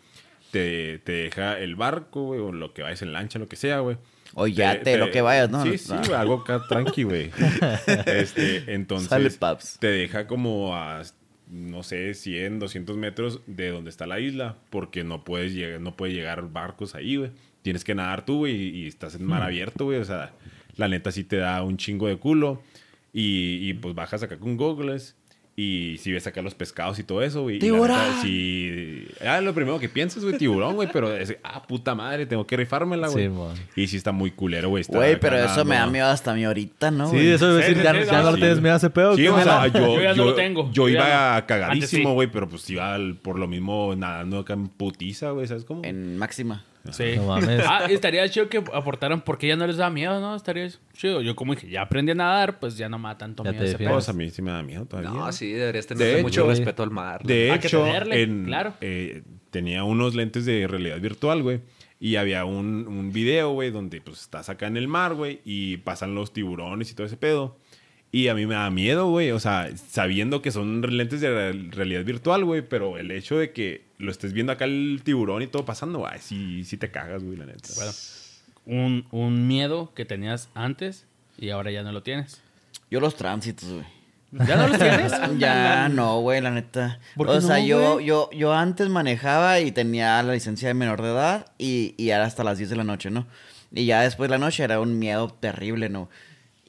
[0.51, 2.39] te, te deja el barco, güey.
[2.39, 3.97] O lo que vayas en lancha, lo que sea, güey.
[4.33, 5.63] O yate, lo que vayas, ¿no?
[5.63, 7.31] Sí, sí, güey, algo acá tranqui, güey.
[8.05, 9.09] Este, entonces.
[9.09, 9.77] Sale, paps.
[9.79, 11.03] Te deja como a.
[11.49, 15.95] No sé, 100, 200 metros de donde está la isla, porque no puedes llegar, no
[15.95, 17.31] puede llegar barcos ahí, güey.
[17.61, 19.99] Tienes que nadar tú, güey, y, y estás en mar abierto, güey.
[19.99, 20.33] O sea,
[20.75, 22.61] la neta sí te da un chingo de culo.
[23.13, 25.15] Y, y, pues bajas acá con goggles.
[25.59, 27.57] Y si ves acá los pescados y todo eso, güey.
[27.57, 27.97] ¡Tiburón!
[28.21, 29.07] Sí.
[29.25, 30.87] Ah, lo primero que piensas, güey, tiburón, güey.
[30.93, 33.27] Pero es, ah, puta madre, tengo que rifármela, güey.
[33.73, 34.81] Sí, y sí está muy culero, güey.
[34.81, 37.09] está Güey, pero eso me da miedo hasta a mí ahorita, ¿no?
[37.09, 38.39] Sí, eso Sí, decir, sí, ya, sí, ya no, sí.
[38.39, 39.15] tienes miedo a ese pedo.
[39.15, 40.71] Sí, ¿qué o sea, yo, Yo ya no yo- lo tengo.
[40.71, 41.47] yo iba no.
[41.47, 45.81] cagadísimo, güey, pero pues iba por lo mismo nadando acá en putiza, güey, ¿sabes cómo?
[45.83, 46.63] En máxima.
[46.91, 47.13] Sí.
[47.17, 47.61] No mames.
[47.67, 50.35] Ah, estaría chido que aportaran porque ya no les da miedo, ¿no?
[50.35, 51.21] Estaría chido.
[51.21, 53.63] Yo como dije, ya aprendí a nadar, pues ya no me da tanto Ya miedo
[53.63, 53.91] te ese pedo.
[53.93, 55.09] Pues a mí sí me da miedo todavía.
[55.11, 57.23] No, sí, deberías De tener mucho hecho, respeto al mar.
[57.23, 58.73] De Hay que hecho, tenerle, en- claro.
[58.81, 61.61] eh, tenía unos lentes de realidad virtual, güey.
[61.99, 65.77] Y había un, un video, güey, donde pues estás acá en el mar, güey, y
[65.77, 67.57] pasan los tiburones y todo ese pedo.
[68.11, 69.31] Y a mí me da miedo, güey.
[69.31, 72.61] O sea, sabiendo que son lentes de real- realidad virtual, güey.
[72.61, 76.19] Pero el hecho de que lo estés viendo acá el tiburón y todo pasando, ay,
[76.21, 77.69] sí, sí te cagas, güey, la neta.
[77.75, 77.91] Bueno,
[78.65, 81.05] un, un miedo que tenías antes
[81.37, 82.41] y ahora ya no lo tienes.
[82.89, 83.85] Yo los tránsitos, güey.
[84.47, 85.13] ¿Ya no los tienes?
[85.37, 86.99] Ya no, güey, la neta.
[87.15, 88.05] ¿Por qué O sea, no, yo, güey?
[88.05, 92.25] yo, yo antes manejaba y tenía la licencia de menor de edad y, y era
[92.25, 93.25] hasta las 10 de la noche, ¿no?
[93.73, 96.09] Y ya después de la noche era un miedo terrible, ¿no?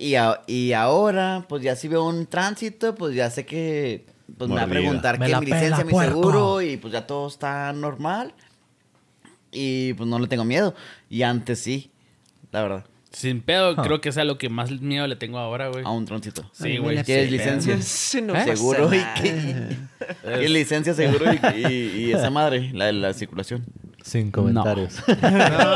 [0.00, 4.06] Y, a- y ahora, pues ya si veo un tránsito, pues ya sé que
[4.36, 6.14] pues me va a preguntar Me qué la mi licencia, mi puerco.
[6.20, 8.32] seguro y pues ya todo está normal.
[9.50, 10.74] Y pues no le tengo miedo.
[11.10, 11.90] Y antes sí,
[12.52, 15.68] la verdad, Sin pedo, creo que es a lo que más miedo le tengo ahora,
[15.68, 15.84] güey.
[15.84, 16.48] a un tránsito.
[16.52, 17.02] Sí, güey.
[17.02, 17.80] ¿Quieres licencia?
[17.80, 18.44] Sí, no ¿Eh?
[18.44, 19.76] Seguro y que...
[20.44, 23.64] y licencia seguro y, y- y esa madre, la de la circulación.
[24.02, 25.02] Sin comentarios.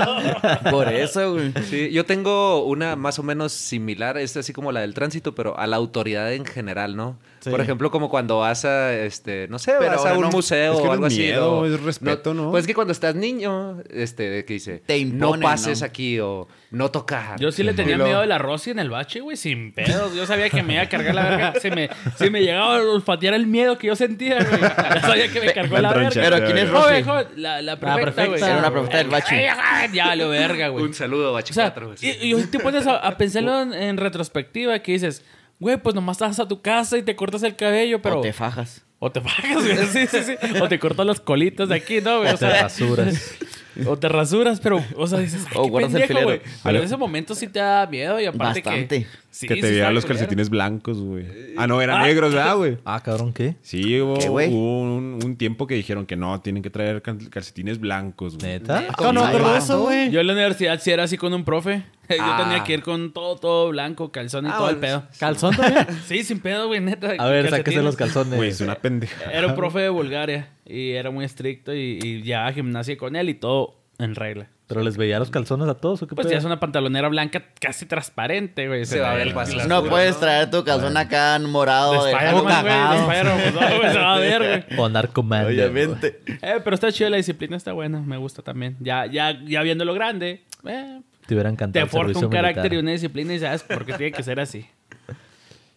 [0.70, 1.52] Por eso, güey.
[1.64, 5.58] Sí, yo tengo una más o menos similar, es así como la del tránsito, pero
[5.58, 7.18] a la autoridad en general, ¿no?
[7.42, 7.50] Sí.
[7.50, 10.30] Por ejemplo, como cuando vas a, este, no sé, Pero vas a un no.
[10.30, 11.22] museo Es que o no algo es así.
[11.22, 12.50] miedo, o- es respeto, ¿no?
[12.52, 15.86] Pues es que cuando estás niño, este, que dice, Te no imponen, pases ¿no?
[15.86, 17.40] aquí o no tocar.
[17.40, 20.14] Yo sí le tenía miedo de la Rosy en el bache, güey, sin pedos.
[20.14, 21.52] Yo sabía que me iba a cargar la verga.
[21.60, 24.60] Si me, si me llegaba a olfatear el miedo que yo sentía, güey.
[25.00, 26.10] Sabía que me cargó La la verga.
[26.14, 26.82] Pero ¿quién es güey.
[26.82, 27.02] Rosy?
[27.02, 28.26] Joven, la, la perfecta, perfecta.
[28.30, 28.42] güey.
[28.44, 29.46] Era una del bache.
[29.92, 30.84] Ya, lo verga, güey.
[30.84, 31.94] Un saludo, O Bachi sea, 4.
[32.02, 35.24] y, y te pones a, a pensarlo en, en retrospectiva que dices,
[35.62, 38.18] güey, pues nomás estás a tu casa y te cortas el cabello, pero...
[38.18, 38.84] O te fajas.
[38.98, 39.86] O te güey.
[39.92, 40.34] Sí, sí, sí.
[40.60, 42.28] O te cortas las colitas de aquí, ¿no, güey?
[42.30, 43.34] O Te sea, rasuras.
[43.86, 46.26] o te rasuras, pero, o sea, dices, ay, O qué guardas el pendejo, filero.
[46.26, 46.40] güey.
[46.62, 49.00] Pero en ese momento sí te da miedo y aparte Bastante.
[49.02, 49.06] que...
[49.30, 50.18] sí, que sí te vieran los culero.
[50.20, 51.26] calcetines blancos, güey.
[51.56, 52.78] Ah, no, eran negros, ¿verdad, güey?
[52.84, 53.56] Ah, cabrón, ¿qué?
[53.62, 57.78] Sí, hubo, hubo un, un tiempo que dijeron que no, tienen que traer cal- calcetines
[57.78, 58.52] blancos, güey.
[58.52, 58.84] ¿Neta?
[58.98, 59.56] Ah, no, pero vato.
[59.56, 60.10] eso, güey.
[60.10, 61.84] Yo en la universidad sí era así con un profe.
[62.10, 62.40] Yo Ah.
[62.42, 65.04] tenía que ir con todo, todo blanco, calzón y Ah, todo el pedo.
[65.18, 65.86] ¿Calzón también?
[66.06, 67.14] Sí, sin pedo, güey, neta.
[67.18, 68.34] A ver, sáquese los calzones.
[68.36, 69.30] Güey, es una pendeja.
[69.32, 73.16] Era un profe de Bulgaria y era muy estricto y, y ya a gimnasia con
[73.16, 74.48] él y todo en regla.
[74.66, 76.32] ¿Pero les veía los calzones a todos o qué Pues pedo?
[76.32, 78.86] ya es una pantalonera blanca casi transparente, güey.
[78.86, 79.60] Se va a ver fácil.
[79.68, 82.54] No puedes traer tu calzón acá De morado de Spider-Man, güey.
[82.64, 83.12] De cagado.
[83.12, 84.78] Spider-Man, pues, no, güey, se va a ver, güey.
[84.80, 85.46] O Narcoman.
[85.46, 86.20] Obviamente.
[86.26, 88.76] Eh, pero está chido, la disciplina está buena, me gusta también.
[88.80, 92.72] Ya, ya, ya viéndolo grande, eh, Te hubiera encantado te forja el servicio un carácter
[92.72, 94.64] y una disciplina y sabes por qué tiene que ser así.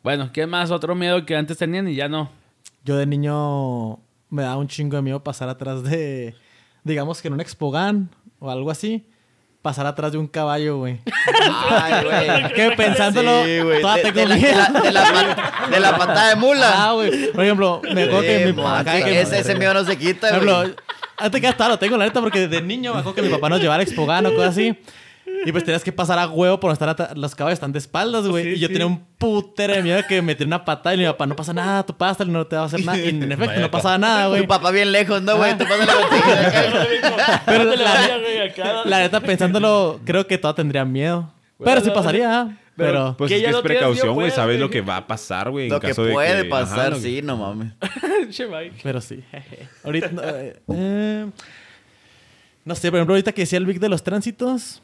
[0.03, 0.71] Bueno, ¿qué más?
[0.71, 2.29] Otro miedo que antes tenían y ya no.
[2.85, 3.99] Yo de niño
[4.35, 6.35] me daba un chingo de miedo pasar atrás de,
[6.83, 9.07] digamos que en un expogan o algo así,
[9.61, 10.99] pasar atrás de un caballo, güey.
[11.69, 12.53] Ay, güey.
[12.53, 13.81] Que pensándolo, Sí, güey.
[13.81, 16.71] toda De, tengo de la, de, la, de, la, pat- de la patada de mula.
[16.75, 17.31] Ah, güey.
[17.31, 18.53] Por ejemplo, me acuerdo que mi
[19.03, 20.55] que- ese, ese miedo no se quita, Por güey.
[20.55, 20.83] ejemplo,
[21.17, 23.49] antes que hasta lo tengo, la neta, porque de niño me acuerdo que mi papá
[23.49, 24.77] nos llevaba al Expogan o cosas así.
[25.45, 28.43] Y pues tenías que pasar a huevo por estar los caballos están de espaldas, güey.
[28.43, 28.73] Sí, y yo sí.
[28.73, 31.35] tenía un putero de miedo de que me tirara una patada y mi papá, no
[31.35, 32.97] pasa nada, tú pásale, no te va a hacer nada.
[32.99, 34.41] Y en efecto, Vaya no pasaba nada, güey.
[34.41, 35.57] Tu papá bien lejos, ¿no, güey?
[35.57, 36.87] Te pasa la botella.
[37.45, 38.81] Pero Te la la, vaya, güey, acá.
[38.85, 41.31] la neta, pensándolo, creo que todo tendría miedo.
[41.57, 42.57] Bueno, Pero sí pasaría, ¿ah?
[42.77, 43.15] pero...
[43.17, 44.31] Pues Que es ya que es precaución, güey.
[44.31, 45.67] Sabes lo que va a pasar, güey.
[45.67, 47.71] en Lo que caso de puede que- pasar, ajá, lo que- sí, no mames.
[48.83, 49.23] Pero sí.
[49.83, 50.09] Ahorita.
[50.11, 51.25] no, eh, eh,
[52.65, 54.81] no sé, por ejemplo, ahorita que decía el Vic de los tránsitos.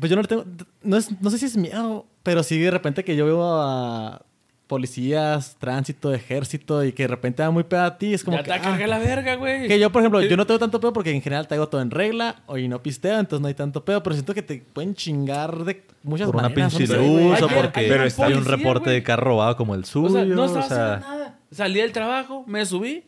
[0.00, 0.44] Pues yo no le tengo.
[0.82, 4.22] No, es, no sé si es miedo, pero sí de repente que yo veo a
[4.70, 8.14] policías, tránsito, ejército y que de repente va muy pedo a ti.
[8.14, 8.50] Es como ya que.
[8.50, 9.66] te ah, la verga, güey.
[9.66, 11.90] que yo, por ejemplo, yo no tengo tanto pedo porque en general traigo todo en
[11.90, 14.94] regla o y no pisteo, entonces no hay tanto pedo, pero siento que te pueden
[14.94, 16.72] chingar de muchas Por una maneras.
[16.72, 17.28] pinche no sé, güey.
[17.30, 18.94] luz o porque un hay un reporte güey.
[18.94, 20.06] de carro robado como el suyo.
[20.06, 21.38] O sea, no estaba o sea, haciendo nada.
[21.50, 23.02] Salí del trabajo, me subí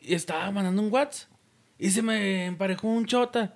[0.00, 1.30] y estaba mandando un WhatsApp.
[1.78, 3.54] Y se me emparejó un chota.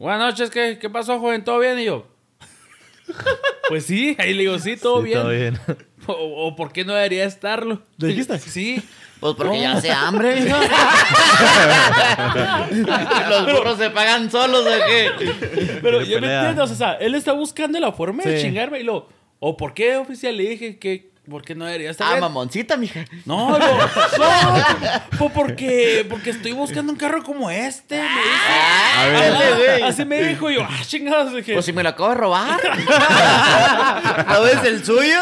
[0.00, 1.44] Buenas noches, ¿qué, qué pasó, joven?
[1.44, 1.78] ¿Todo bien?
[1.78, 2.06] Y yo,
[3.68, 5.18] pues sí, ahí le digo, sí, todo sí, bien.
[5.20, 5.60] todo bien.
[6.06, 7.82] O, o por qué no debería estarlo.
[7.98, 8.38] ¿Le dijiste?
[8.38, 8.82] Sí.
[9.20, 10.46] Pues porque ya hace hambre.
[13.28, 15.10] Los burros se pagan solos, ¿o qué?
[15.82, 16.48] Pero ya me pelea.
[16.48, 19.06] entiendes, o sea, él está buscando la forma de chingarme y lo,
[19.38, 20.38] ¿o por qué, oficial?
[20.38, 23.04] Le dije que, ¿por qué no debería estar Ah, mamoncita, mija.
[23.24, 23.88] No, no, no,
[25.18, 27.96] pues porque, porque estoy buscando un carro como este.
[27.96, 28.02] me.
[28.08, 29.32] Ah, A ver.
[29.32, 29.82] dale, güey.
[29.82, 31.52] Así me dijo yo, ah, chingados, dije.
[31.52, 32.60] Pues si me lo acabo de robar.
[34.28, 35.18] ¿No ves el suyo?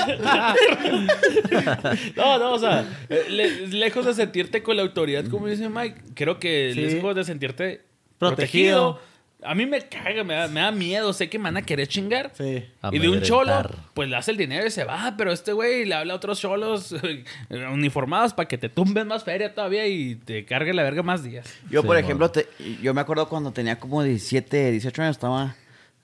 [2.17, 2.85] No, no, o sea,
[3.29, 6.81] le- lejos de sentirte con la autoridad, como dice Mike, creo que Sí.
[6.81, 7.85] lejos de sentirte
[8.19, 8.95] Protegido.
[8.95, 9.08] protegido.
[9.43, 11.87] A mí me caga, me da, me da miedo, sé que me van a querer
[11.87, 12.33] chingar.
[12.35, 12.65] Sí.
[12.91, 13.53] Y de un cholo,
[13.95, 16.41] pues le hace el dinero y se va, pero este güey le habla a otros
[16.41, 16.93] cholos
[17.73, 21.47] uniformados para que te tumben más feria todavía y te cargue la verga más días.
[21.71, 22.49] Yo, Sí, por ejemplo, te-
[22.83, 25.55] yo me acuerdo cuando tenía como 17, 18 años, estaba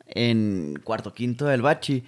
[0.06, 2.04] en cuarto, quinto del bachi.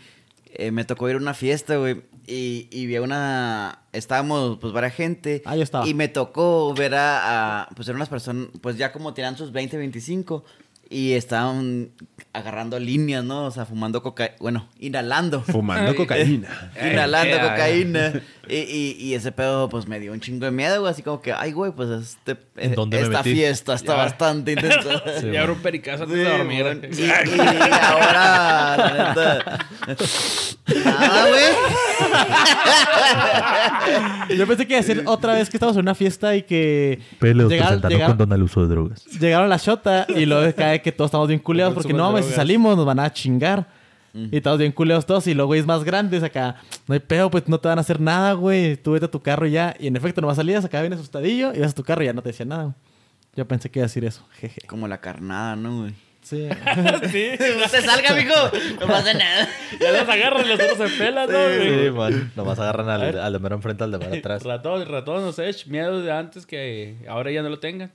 [0.59, 2.03] Eh, me tocó ir a una fiesta, güey.
[2.29, 3.81] Y, y vi a una...
[3.93, 5.43] Estábamos, pues, varias gente.
[5.45, 5.87] Ah, yo estaba.
[5.87, 7.63] Y me tocó ver a...
[7.63, 10.45] a, pues, eran unas personas, pues, ya como tenían sus 20, 25.
[10.89, 11.91] Y estaban
[12.33, 13.47] agarrando líneas, ¿no?
[13.47, 14.37] O sea, fumando cocaína.
[14.39, 15.43] Bueno, inhalando.
[15.43, 16.71] Fumando cocaína.
[16.81, 18.23] Inhalando Eh, eh, cocaína.
[18.49, 20.93] Y, y, y ese pedo, pues me dio un chingo de miedo, güey.
[20.93, 24.03] Así como que, ay, güey, pues este, ¿En dónde me esta fiesta está Ya.
[24.05, 25.03] bastante intensa.
[25.21, 25.37] Sí, y man.
[25.39, 26.91] abro un pericazo antes Sí, de dormir.
[26.93, 27.11] y, y
[27.83, 29.67] ahora, la neta.
[30.85, 31.43] Nada, güey.
[34.39, 37.01] Yo pensé que iba a decir otra vez que estamos en una fiesta y que
[37.19, 39.05] Pelos llegaron, presentando llegaron- condón al uso de drogas.
[39.21, 42.33] llegaron la shota y luego cae que todos estamos bien culeados porque no mames, si
[42.33, 43.67] salimos nos van a chingar.
[44.15, 46.57] Y estamos bien culeados todos y luego güeyes más grandes acá.
[46.89, 48.77] No hay pedo, pues no te van a hacer nada, güey.
[48.79, 49.77] Tú vete a tu carro y ya.
[49.79, 52.15] Y en efecto, nomás salías, acá bien asustadillo y vas a tu carro y ya
[52.15, 52.63] no te decía nada.
[52.63, 52.75] güey.
[53.37, 54.27] Yo pensé que iba a decir eso.
[54.41, 54.63] Jeje.
[54.67, 55.95] Como la carnada, ¿no, güey?
[56.31, 56.49] Sí.
[57.11, 58.35] sí, Usted salga, mijo.
[58.81, 59.49] No pasa nada.
[59.81, 61.39] ya los agarran y los otros se pelan, ¿no?
[61.39, 61.85] güey?
[61.85, 62.33] Sí, man.
[62.35, 64.43] Nomás agarran al, al de mero enfrente al de mero atrás.
[64.43, 67.93] Ratón, ratón, no sé, miedo de antes que ahora ya no lo tengan.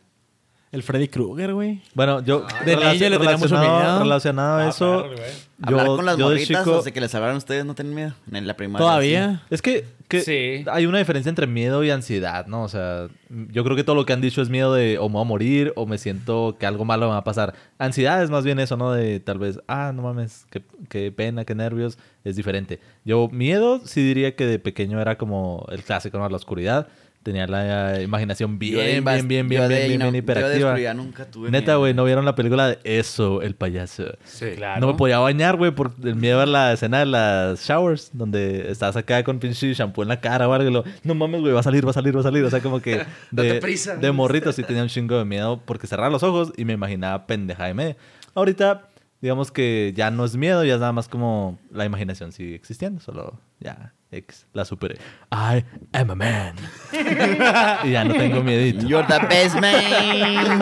[0.72, 1.82] El Freddy Krueger, güey.
[1.94, 4.00] Bueno, yo De relaci- niño le tenía mucho relacionado, miedo.
[4.04, 5.30] relacionado a Ah, eso, perro, güey.
[5.64, 6.78] Hablar yo, con las yo de morritas chico...
[6.78, 8.14] o sea, que les hablaron ustedes, ¿no tienen miedo?
[8.32, 8.80] En la primaria.
[8.88, 9.42] Todavía.
[9.50, 10.64] Es que, que Sí.
[10.72, 12.64] hay una diferencia entre miedo y ansiedad, ¿no?
[12.64, 15.16] O sea, yo creo que todo lo que han dicho es miedo de o me
[15.16, 17.54] voy a morir o me siento que algo malo me va a pasar.
[17.78, 18.94] Ansiedad es más bien eso, ¿no?
[18.94, 21.98] De tal vez, ah, no mames, qué, qué pena, qué nervios.
[22.24, 22.80] Es diferente.
[23.04, 26.30] Yo, miedo, sí diría que de pequeño era como el clásico, ¿no?
[26.30, 26.88] La oscuridad.
[27.24, 30.70] Tenía la eh, imaginación Yo bien, bien, bien, yo bien, bien, Yo hiperactiva.
[30.70, 34.06] oscuridad nunca tuve Neta, güey, ¿no vieron la película de Eso, el payaso?
[34.24, 34.48] Sí.
[34.56, 34.82] Claro.
[34.82, 38.10] No me podía bañar, güey, por el miedo a ver la escena de las showers,
[38.14, 40.84] donde estás acá con pinche shampoo en la cara o algo.
[41.04, 42.44] no mames, güey, va a salir, va a salir, va a salir.
[42.44, 42.98] O sea, como que
[43.32, 43.96] de, Date prisa.
[43.98, 47.28] de morrito sí tenía un chingo de miedo porque cerraba los ojos y me imaginaba
[47.28, 47.98] pendeja de media.
[48.34, 48.90] Ahorita,
[49.22, 53.00] digamos que ya no es miedo, ya es nada más como la imaginación sigue existiendo,
[53.00, 54.96] solo ya, X, la superé.
[55.32, 56.56] I am a man.
[57.84, 58.86] y ya no tengo miedito.
[58.86, 60.62] You're the best man.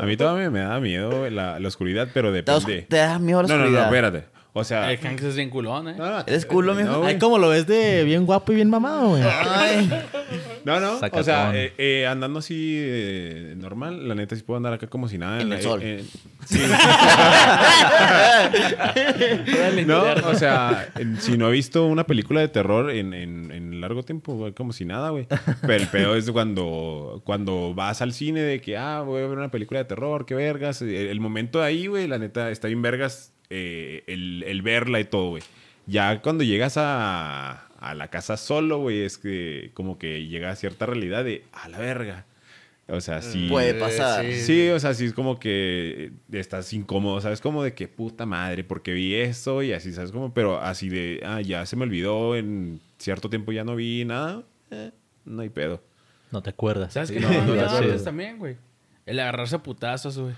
[0.00, 2.86] A mí todavía me da miedo la, la oscuridad, pero ¿Te, os- depende.
[2.88, 4.24] te da miedo la No, no, no, espérate.
[4.52, 4.90] O sea...
[4.92, 5.94] El Hanks es bien culón, ¿eh?
[5.96, 6.88] no, no, Eres culo, mijo.
[6.90, 9.22] no, Ay, como lo ves de bien guapo y bien mamado, güey.
[9.22, 9.88] Ay,
[10.64, 14.72] No, no, o sea, eh, eh, andando así eh, normal, la neta sí puedo andar
[14.72, 15.40] acá como si nada.
[15.40, 15.80] En el eh, sol.
[15.82, 16.04] eh,
[16.46, 16.58] sí.
[19.86, 23.80] no, o sea, en- si no he visto una película de terror en, en- en
[23.80, 25.26] largo tiempo, güey, como si nada, güey.
[25.62, 29.38] Pero el pedo es cuando, cuando vas al cine de que, ah, voy a ver
[29.38, 30.82] una película de terror, qué vergas.
[30.82, 35.00] El, el momento de ahí, güey, la neta, está bien vergas eh, el, el verla
[35.00, 35.42] y todo, güey.
[35.86, 40.56] Ya cuando llegas a, a la casa solo, güey, es que como que llega a
[40.56, 42.26] cierta realidad de, a la verga.
[42.88, 43.46] O sea, sí.
[43.48, 44.24] Puede pasar.
[44.24, 44.40] sí.
[44.40, 47.40] Sí, o sea, sí es como que estás incómodo, ¿sabes?
[47.40, 50.10] Como de que puta madre, porque vi esto y así, ¿sabes?
[50.10, 54.04] Como, pero así de, ah, ya se me olvidó, en cierto tiempo ya no vi
[54.04, 54.90] nada, eh,
[55.24, 55.80] no hay pedo.
[56.32, 56.92] No te acuerdas.
[56.92, 57.14] ¿Sabes Sí.
[57.14, 57.20] qué?
[57.20, 58.56] No, no, no, antes también, güey.
[59.06, 60.34] El agarrarse a putazos, güey.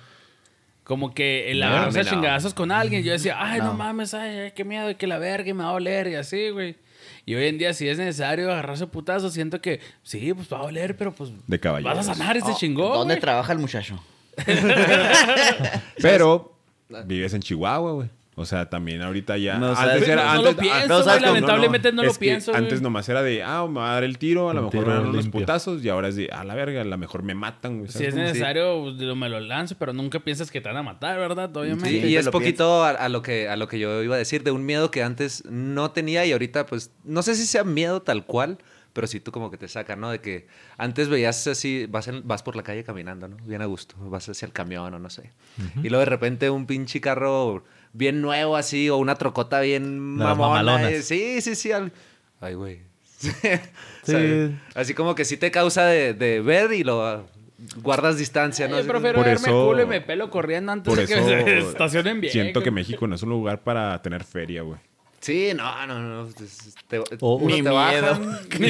[0.85, 2.11] Como que el agarrarse a no.
[2.11, 3.03] chingazos con alguien.
[3.05, 3.75] Yo decía, ay, no, No.
[3.75, 6.77] mames, ay, ay, qué miedo, que la verga me va a oler y así, güey.
[7.25, 10.59] Y hoy en día, si es necesario agarrarse a putazos, siento que sí, pues va
[10.59, 11.97] a oler, pero pues De caballeros.
[11.97, 12.93] vas a sanar este Oh, chingón.
[12.93, 13.21] ¿Dónde güey.
[13.21, 14.03] trabaja el muchacho?
[16.01, 16.53] Pero
[17.07, 18.09] vives en Chihuahua, güey.
[18.35, 19.59] O sea, también ahorita ya.
[19.59, 20.25] No, antes era.
[20.25, 22.63] No, antes, lo pienso, lamentablemente no lo Es que pienso, güey.
[22.63, 24.93] Antes nomás era de, ah, me va a dar el tiro, a lo mejor me
[24.95, 25.41] dan unos limpio.
[25.41, 27.89] putazos, y ahora es de, a la verga, a lo mejor me matan, güey.
[27.89, 30.83] Si ¿sabes es necesario, pues, me lo lanzo, pero nunca piensas que te van a
[30.83, 31.55] matar, ¿verdad?
[31.55, 31.91] Obviamente.
[31.91, 34.43] Sí, y es poquito a, a lo que, a lo que yo iba a decir,
[34.45, 38.01] de un miedo que antes no tenía y ahorita, pues, no sé si sea miedo
[38.01, 38.57] tal cual,
[38.95, 40.11] pero sí tú como que te saca, ¿no?
[40.11, 40.47] De que
[40.79, 43.37] antes veías así, vas, en- vas por la calle caminando, ¿no?
[43.45, 45.33] Bien a gusto, vas hacia el camión o no sé.
[45.83, 47.63] Y luego de repente un pinche carro
[47.93, 50.91] bien nuevo así o una trocota bien las mamona.
[50.91, 51.73] eh, Sí, sí, sí.
[51.73, 51.93] al-
[52.41, 52.81] Ay, güey.
[54.05, 54.53] Sí.
[54.75, 57.29] Así como que sí te causa de, de ver y lo
[57.77, 58.81] guardas distancia, ¿no?
[58.81, 61.61] Yo prefiero Por verme eso- culo y me pelo corriendo antes Por de eso que
[61.63, 62.33] se estacionen bien.
[62.33, 62.73] siento que.
[62.73, 64.81] México no es un lugar para tener feria, güey.
[65.23, 66.29] Sí, no, no, no.
[66.89, 67.75] Te, O- uno Ni te miedo.
[67.75, 68.39] bajan.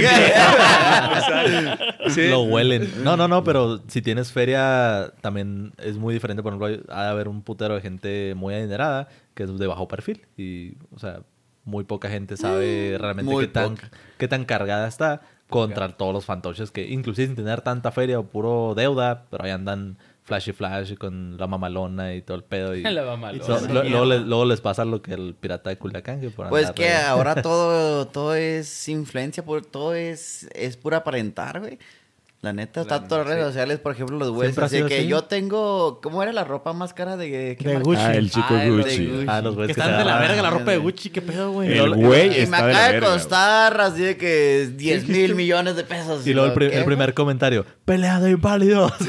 [2.31, 3.03] Lo huelen.
[3.03, 6.43] No, no, no, pero si tienes feria, también es muy diferente.
[6.43, 9.67] Por ejemplo, hay- ha de haber un putero de gente muy adinerada que es de
[9.67, 10.21] bajo perfil.
[10.37, 11.23] Y, o sea,
[11.65, 13.91] muy poca gente sabe realmente muy qué tan, poca.
[14.19, 18.25] qué tan cargada está contra todos los fantoches que, inclusive sin tener tanta feria o
[18.25, 22.75] puro deuda, pero ahí andan flashy flash con la mamalona y todo el pedo.
[22.77, 23.47] Y, La mamalona.
[23.61, 26.21] Lo- lo- luego, les, luego les pasa lo que el pirata de Culiacán.
[26.21, 31.61] Que por Pues que ahora todo, todo es influencia, por, todo es, es pura aparentar,
[31.61, 31.79] güey.
[32.43, 34.59] La neta, está todas las redes sociales, por ejemplo, los güeyes.
[34.59, 35.07] Así que así.
[35.07, 36.01] yo tengo.
[36.03, 37.79] ¿Cómo era la ropa más cara de, De?
[37.79, 38.03] Gucci.
[38.03, 39.07] Ah, el chico Ah, Gucci.
[39.07, 39.27] Gucci.
[39.29, 40.79] Ah, los güeyes Que que están de la verga la ropa de.
[40.79, 41.73] Gucci, qué pedo, güey.
[41.73, 43.07] El güey Y me está de la acaba de verga.
[43.07, 43.19] güey.
[43.21, 46.27] costar así de que 10 mil millones de pesos.
[46.27, 48.93] Y luego el, primer comentario, pelea de inválidos.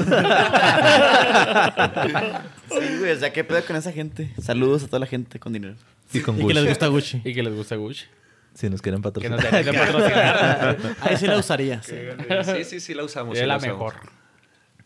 [2.69, 4.32] Sí, güey, o sea, ¿qué pedo con esa gente?
[4.41, 5.76] Saludos a toda la gente con dinero.
[6.12, 7.22] y con Y que les gusta Gucci.
[7.24, 8.06] Y que les gusta Gucci.
[8.53, 9.39] Si nos quieren Que patrocinar.
[9.41, 10.77] nos dejen de patrocinar.
[11.01, 11.81] Ahí sí la usaría.
[11.81, 11.95] sí.
[12.55, 13.35] Sí, sí, sí, la usamos.
[13.35, 13.75] Es sí la usamos.
[13.77, 13.93] mejor.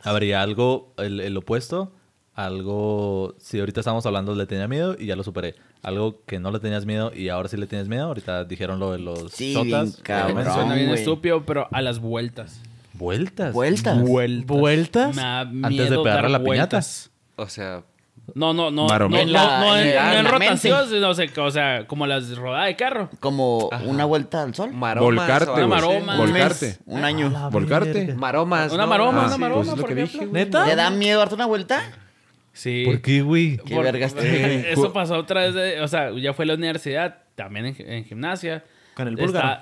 [0.01, 1.91] Habría algo, el, el opuesto,
[2.33, 5.55] algo, si ahorita estamos hablando le tenía miedo y ya lo superé.
[5.81, 8.05] Algo que no le tenías miedo y ahora sí le tienes miedo.
[8.05, 9.93] Ahorita dijeron lo de los Sí, shotas.
[9.95, 10.45] bien cabrón.
[10.53, 12.61] Suena bien estúpido, pero a las vueltas.
[12.93, 13.53] Vueltas.
[13.53, 14.01] Vueltas.
[14.01, 15.15] ¿Vueltas?
[15.15, 16.77] Me da Antes de miedo pegarle dar la piñata.
[16.77, 17.11] vueltas.
[17.35, 17.83] O sea,
[18.35, 18.87] No, no, no.
[18.87, 20.95] No, no, En la- no, en, en la- no en en la rotación, mente.
[20.95, 23.09] sino, o sea, o sea, como las rodadas de carro.
[23.19, 23.83] Como Ajá.
[23.85, 24.71] una vuelta al sol.
[24.73, 25.15] maromas.
[25.27, 25.67] Volcarte, así.
[25.67, 26.13] maroma.
[26.13, 26.65] Un Volcarte.
[26.67, 27.29] mes, un año.
[27.29, 27.93] La Volcarte.
[27.93, 28.15] verga.
[28.15, 28.71] Maromas.
[28.73, 30.25] Una maroma, Ah, una sí, maroma, pues es lo por dije.
[30.25, 30.65] ¿Neta?
[30.65, 31.81] ¿Te da miedo darte una vuelta?
[32.53, 32.83] Sí.
[32.85, 33.57] ¿Por qué, güey?
[33.65, 36.53] ¿Qué vergas te- eh, Eso pasó otra vez, de- o sea, ya fue a la
[36.55, 38.63] universidad, también en, en gimnasia.
[38.95, 39.61] ¿Con el Está- búlgaro?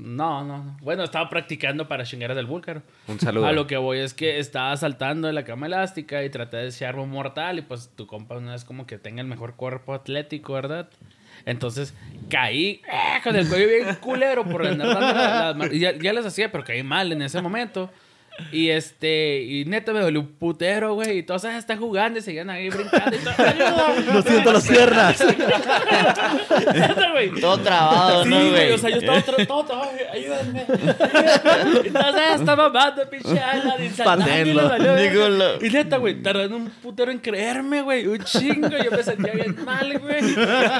[0.00, 0.76] No, no, no.
[0.80, 2.82] Bueno, estaba practicando para chingar del búlgaro.
[3.08, 3.44] Un saludo.
[3.46, 6.68] A lo que voy es que estaba saltando de la cama elástica y traté de
[6.68, 9.92] echarme un mortal y pues tu compa no es como que tenga el mejor cuerpo
[9.94, 10.88] atlético, ¿verdad?
[11.46, 11.94] Entonces
[12.30, 13.20] caí ¡eh!
[13.24, 16.24] con el cuello bien culero por andar dando la- las mar- y ya, ya les
[16.24, 17.90] hacía, pero caí mal en ese momento.
[18.52, 21.18] Y este, y neta me dolió un putero, güey.
[21.18, 23.34] Y todos ah, están jugando y seguían ahí brincando y todo.
[23.46, 23.94] ¡Ayuda!
[24.12, 25.24] No siento las piernas.
[27.40, 30.66] Todo trabado, Sí, ¿no, güey, o sea, yo estaba todo, todo, ay, ayúdenme.
[30.68, 34.70] Entonces, ah, estaba mamando, pinche ala, y y Patenlo.
[35.60, 38.06] Y neta, güey, tardando un putero en creerme, güey.
[38.06, 40.34] Un chingo, yo me sentía bien mal, güey.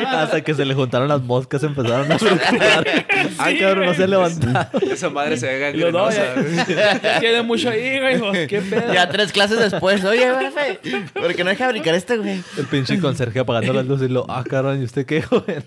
[0.06, 2.86] Hasta que se le juntaron las moscas empezaron a preocupar.
[3.38, 4.78] Ay, cabrón, no se levantado.
[4.80, 6.34] Esa madre se ve Y lo gangrenosa.
[7.48, 8.18] Mucho ahí, güey.
[8.20, 8.94] Pues, ¿Qué pedo?
[8.94, 10.78] Ya tres clases después, oye, jefe,
[11.12, 12.40] ¿por qué no deja brincar este, güey?
[12.56, 15.64] El pinche conserje apagando las luces y lo, ah, cabrón, ¿y usted qué, joven?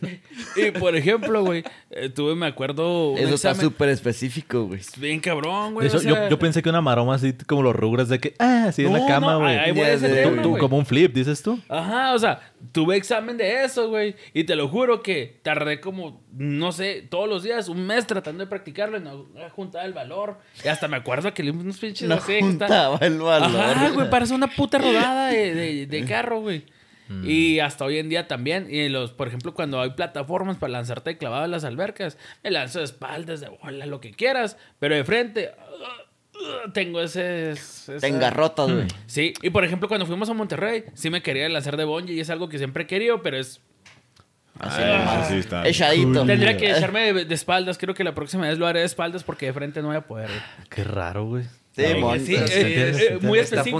[0.55, 4.79] Y por ejemplo, güey, eh, tuve, me acuerdo, Eso está súper específico, güey.
[4.97, 5.83] bien cabrón, güey.
[5.83, 8.19] De hecho, o sea, yo, yo pensé que una maroma así como los rugras de
[8.19, 9.57] que, ah, así en No, la cama, no, güey.
[9.57, 10.59] ahí voy a ese Ya sé, Tú- tema, tú, güey.
[10.61, 11.59] como un flip, dices tú.
[11.67, 12.39] Ajá, o sea,
[12.71, 14.15] tuve examen de eso, güey.
[14.33, 18.43] Y te lo juro que tardé como, no sé, todos los días, un mes tratando
[18.43, 20.39] de practicarlo y no juntaba el valor.
[20.63, 23.59] Y hasta me acuerdo que le unos pinches No juntaba el valor.
[23.61, 26.65] Ajá, güey, parece una puta rodada de, de- de carro, güey.
[27.25, 28.67] Y hasta hoy en día también.
[28.69, 32.79] Y los, por ejemplo, cuando hay plataformas para lanzarte clavado en las albercas, me lanzo
[32.79, 34.55] de espaldas, de bola, lo que quieras.
[34.79, 35.51] Pero de frente,
[36.73, 37.51] tengo ese.
[37.51, 38.87] esa- Te engarrotas, güey.
[39.07, 42.19] Sí, y por ejemplo, cuando fuimos a Monterrey, sí me quería lanzar de bungee y
[42.19, 43.61] es algo que siempre he querido, pero es.
[44.59, 45.67] Ah, sí, está.
[45.67, 46.25] Echadito.
[46.25, 47.77] Tendría que echarme de, de espaldas.
[47.77, 50.01] Creo que la próxima vez lo haré de espaldas porque de frente no voy a
[50.01, 50.29] poder.
[50.69, 51.45] Qué raro, güey.
[51.73, 53.27] Sí, eh, eh, entiende.
[53.27, 53.79] muy Está específico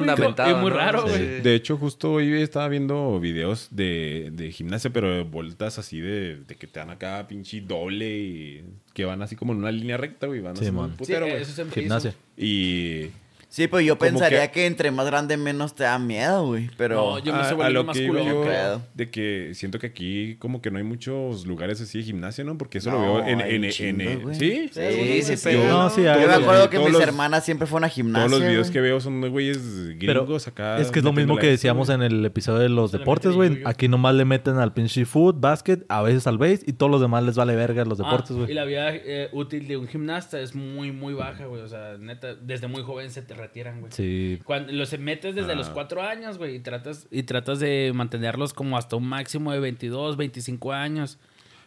[0.50, 0.78] y muy ¿no?
[0.78, 1.10] raro, Sí.
[1.10, 1.42] güey.
[1.42, 6.38] De hecho, justo hoy estaba viendo videos de, de gimnasia, pero de vueltas así de,
[6.38, 8.64] de que te dan acá pinche doble y
[8.94, 10.40] que van así como en una línea recta, güey.
[10.40, 10.86] Van Sí, así mon.
[10.86, 11.42] un Sí, putero, güey.
[11.42, 12.10] eso siempre Gimnasia.
[12.12, 12.18] hizo.
[12.46, 13.10] Y
[13.54, 14.66] Sí, pues yo pensaría que- que...
[14.66, 16.70] entre más grande menos te da miedo, güey.
[16.78, 16.96] Pero.
[16.96, 18.82] No, yo me a, a lo más que culón, yo, pedo.
[18.94, 22.58] de que siento que aquí como que no hay muchos lugares así de gimnasia, ¿no?
[22.58, 23.42] Porque eso lo veo en...
[23.42, 24.36] en, chingo, en-.
[24.36, 24.70] ¿Sí?
[24.72, 25.52] Sí, sí, sí.
[25.52, 28.26] Yo- No, sí, Yo hay, me acuerdo que mis los- hermanas siempre fueron a gimnasia.
[28.30, 29.60] Todos los videos que veo son de güeyes
[30.00, 30.80] Pero gringos acá.
[30.80, 33.64] es que es lo mismo que decíamos en el episodio de los deportes, güey.
[33.66, 37.02] Aquí nomás le meten al pinche foot, basket, a veces al base y todos los
[37.02, 38.54] demás les vale verga los Ah, deportes, y güey.
[38.54, 41.62] la vida eh, útil de un gimnasta es muy, muy baja, güey.
[41.62, 43.92] O sea, neta, desde muy joven se te retiran, güey.
[43.92, 44.40] Sí.
[44.46, 45.56] Cuando los metes desde Ah.
[45.56, 49.60] los cuatro años, güey, y tratas, y tratas de mantenerlos como hasta un máximo de
[49.60, 51.18] 22, 25 años.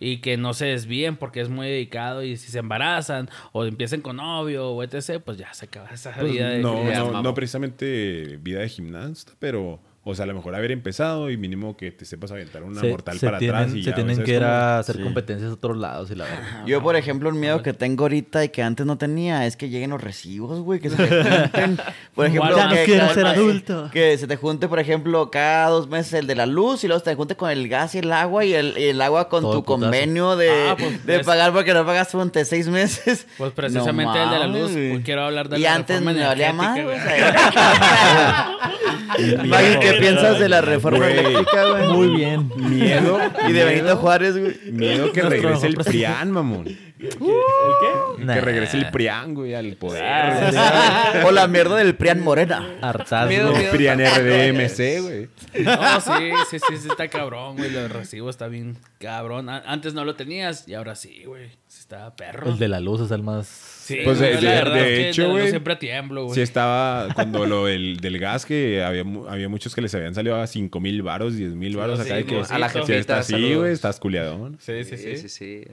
[0.00, 2.22] Y que no se desvíen porque es muy dedicado.
[2.24, 6.12] Y si se embarazan o empiezan con novio o etc., pues ya se acaba esa
[6.12, 7.10] Pues, vida de no, gimnasta.
[7.12, 11.36] no, no precisamente vida de gimnasta, pero, o sea, a lo mejor haber empezado y
[11.38, 13.94] mínimo que te sepas aventar una Se, mortal se para tienen, atrás y se ya,
[13.94, 15.02] tienen que ir a hacer Sí.
[15.02, 16.62] competencias a otros lados y la verga.
[16.66, 19.70] Yo, por ejemplo, el miedo que tengo ahorita y que antes no tenía es que
[19.70, 21.08] lleguen los recibos, güey, que se te
[21.50, 21.78] junten.
[22.14, 23.90] Por ejemplo, Ya no que, quiero que- ser adulto.
[23.92, 26.98] Que se te junte, por ejemplo, cada dos meses el de la luz y luego
[26.98, 29.42] se te junte con el gas y el agua y el, y el agua con
[29.42, 29.80] Todo tu putazo.
[29.84, 33.26] convenio de, Ah, pues, de es- pagar porque no pagas durante seis meses.
[33.38, 34.70] Pues precisamente No el de la luz.
[34.72, 36.78] pues, quiero hablar de Y la antes me valía más.
[39.46, 41.18] Maggie, ¿qué piensas de la reforma Güey.
[41.18, 41.88] eléctrica, güey?
[41.88, 42.50] Muy bien.
[42.56, 43.18] Miedo.
[43.48, 44.56] Y de Benito Juárez, güey.
[44.72, 46.64] Miedo que Nuestro regrese el Prián, mamón.
[48.18, 48.34] Nah.
[48.34, 50.02] Que regrese el Prián, güey, al poder.
[51.24, 52.66] O la mierda del Prian Morena.
[52.80, 53.28] Hartazgo.
[53.28, 53.72] Miedo, miedo.
[53.72, 55.28] Prián RDMC, güey.
[55.64, 56.10] No, sí,
[56.50, 57.70] sí, sí, sí, está cabrón, güey.
[57.70, 59.48] Lo de recibo está bien cabrón.
[59.50, 61.48] A- Antes no lo tenías y ahora sí, güey.
[61.68, 62.48] Sí está perro.
[62.48, 63.73] El de la luz es el más...
[63.84, 66.34] Sí, Pues, güey, de- la verdad hecho, güey, siempre tiemblo, güey.
[66.34, 70.14] Sí estaba cuando lo del, del gas que había, mu- había muchos que les habían
[70.14, 72.42] salido a 5 mil varos, 10 mil varos Sí, acá de que.
[72.48, 74.56] A la si jefita, está así, güey, estás culiadón.
[74.58, 75.16] Sí, sí, sí.
[75.18, 75.64] sí, sí.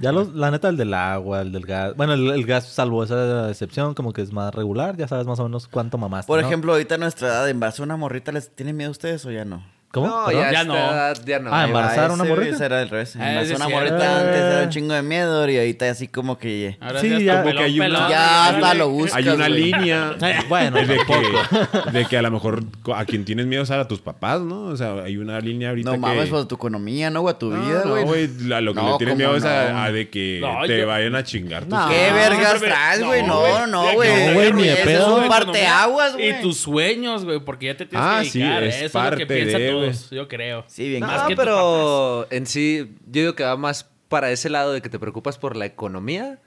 [0.00, 1.96] Ya los, la neta, el del agua, el del gas.
[1.96, 4.96] Bueno, el, el gas, salvo esa excepción, como que es más regular.
[4.96, 6.28] Ya sabes más o menos cuánto mamaste.
[6.28, 6.46] Por ¿no?
[6.46, 9.32] ejemplo, ahorita a nuestra edad, ¿embarazar a una morrita les tiene miedo a ustedes o
[9.32, 9.64] ya no?
[9.90, 10.06] ¿Cómo?
[10.06, 10.74] No, ya, no.
[10.74, 11.14] no.
[11.24, 11.50] Ya no.
[11.54, 12.54] Ah, ¿embarazaron una güey, morrita?
[12.56, 13.16] ese era el revés.
[13.16, 16.38] Ah, Embarazar una sí morrita antes era un chingo de miedo y ahorita así como
[16.38, 16.76] que...
[16.78, 18.10] Ahora Sí, sí, ya- Como que hay pelón, una- pelón.
[18.10, 19.62] Ya hasta lo buscas, Hay una güey.
[19.62, 20.14] línea
[20.50, 22.64] Bueno, de que, de que a lo mejor
[22.94, 24.64] a quien tienes miedo es a tus papás, ¿no?
[24.66, 25.98] O sea, hay una línea ahorita No que...
[26.00, 27.34] mames, pues tu economía, ¿no, güey?
[27.34, 28.04] A tu No, vida, no, güey.
[28.04, 28.52] güey.
[28.52, 30.78] A lo que No, le tienes miedo ¿cómo es a, a de que No, te
[30.80, 31.88] yo- vayan a chingar tus No.
[31.88, 33.22] ¿Qué Ah, vergas traes, güey?
[33.22, 33.70] no, No, güey.
[33.70, 34.34] no, güey.
[34.34, 35.16] güey, ni de pedo.
[35.18, 36.28] Es un parteaguas, güey.
[36.28, 38.62] Y tus sueños, güey, porque ya te tienes Ah, que sí, dedicar.
[38.64, 39.77] es Eso es lo parte de,
[40.10, 40.64] yo creo.
[40.66, 41.00] Sí, bien.
[41.00, 44.80] No, Más que pero en sí, yo digo que va más para ese lado de
[44.80, 46.38] que te preocupas por la economía,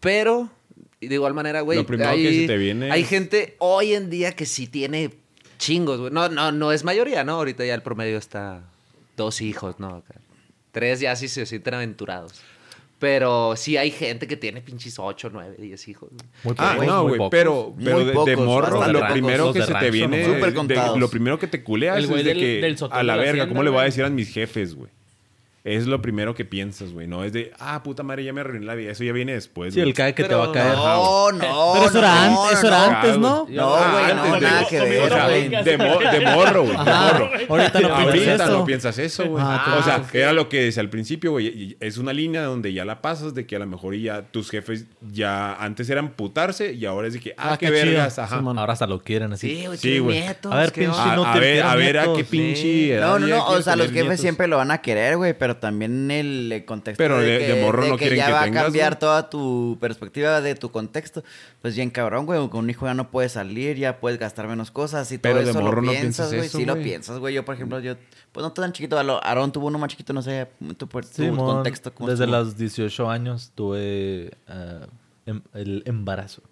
[0.00, 0.50] pero
[1.00, 4.10] de igual manera, güey, Lo primero hay, que se te viene hay gente hoy en
[4.10, 5.10] día que sí tiene
[5.58, 6.12] chingos, güey.
[6.12, 7.34] No, no, no es mayoría, ¿no?
[7.34, 8.62] Ahorita ya el promedio está
[9.16, 10.02] dos hijos, ¿no?
[10.72, 12.40] Tres ya sí se sienten aventurados.
[12.98, 16.10] Pero sí hay gente que tiene pinches ocho, nueve, diez hijos.
[16.10, 16.22] güey.
[16.42, 19.72] Muy Ah, pocos, no, güey, pero, pero de, de pocos, morro, lo primero que se
[19.74, 20.40] te viene,
[20.96, 23.62] lo primero que te culeas El es de del- que del a la verga, ¿cómo
[23.62, 24.90] le voy a decir a mis jefes, güey?
[25.76, 27.06] Es lo primero que piensas, güey.
[27.06, 28.90] No es de, ah, puta madre, ya me arruiné la vida.
[28.92, 29.74] Eso ya viene después.
[29.74, 30.74] Sí, el cae que te va a caer.
[30.74, 31.72] No, no.
[31.74, 32.96] Pero eso era no, antes, eso era no.
[32.96, 33.46] antes, ¿no?
[33.50, 35.48] No, güey, antes no, de- nada que ver, O sea, güey.
[35.48, 36.76] de, mo- de morro, güey.
[36.76, 37.30] De morro.
[37.48, 38.58] Ahorita no piensas Ahorita eso.
[38.58, 39.44] no piensas eso, güey.
[39.46, 41.76] Ah, o sea, era lo que decía al principio, güey.
[41.80, 44.86] Es una línea donde ya la pasas de que a lo mejor ya tus jefes
[45.10, 48.36] ya antes eran putarse y ahora es de que, ah, Ah, qué, qué vergas, ajá.
[48.38, 48.58] Simón.
[48.58, 49.48] Ahora hasta lo quieren así.
[49.48, 50.22] Sí, güey, Sí, güey.
[50.50, 50.98] A ver, ¿qué pinche?
[51.00, 53.46] A, no a te ver, a ver a qué pinche No, no, no.
[53.48, 55.34] O sea, los jefes siempre lo van a querer, güey.
[55.38, 58.44] Pero también el eh, contexto Pero de- de morro no que quieren ya que va
[58.44, 58.98] tengas, a cambiar ¿no?
[58.98, 61.22] toda tu perspectiva de tu contexto.
[61.62, 64.70] Pues bien cabrón, güey, con un hijo ya no puedes salir, ya puedes gastar menos
[64.70, 66.46] cosas y Pero todo de eso morro lo no piensas, güey.
[66.46, 67.34] eso, Sí lo piensas, güey.
[67.34, 67.94] Yo, por ejemplo, yo,
[68.32, 71.54] pues no tan chiquito, Aarón tuvo uno más chiquito, no sé, tu, tu Sí, mon,
[71.56, 71.92] contexto.
[71.94, 74.86] ¿cómo desde los 18 años tuve eh,
[75.26, 76.42] em- el embarazo.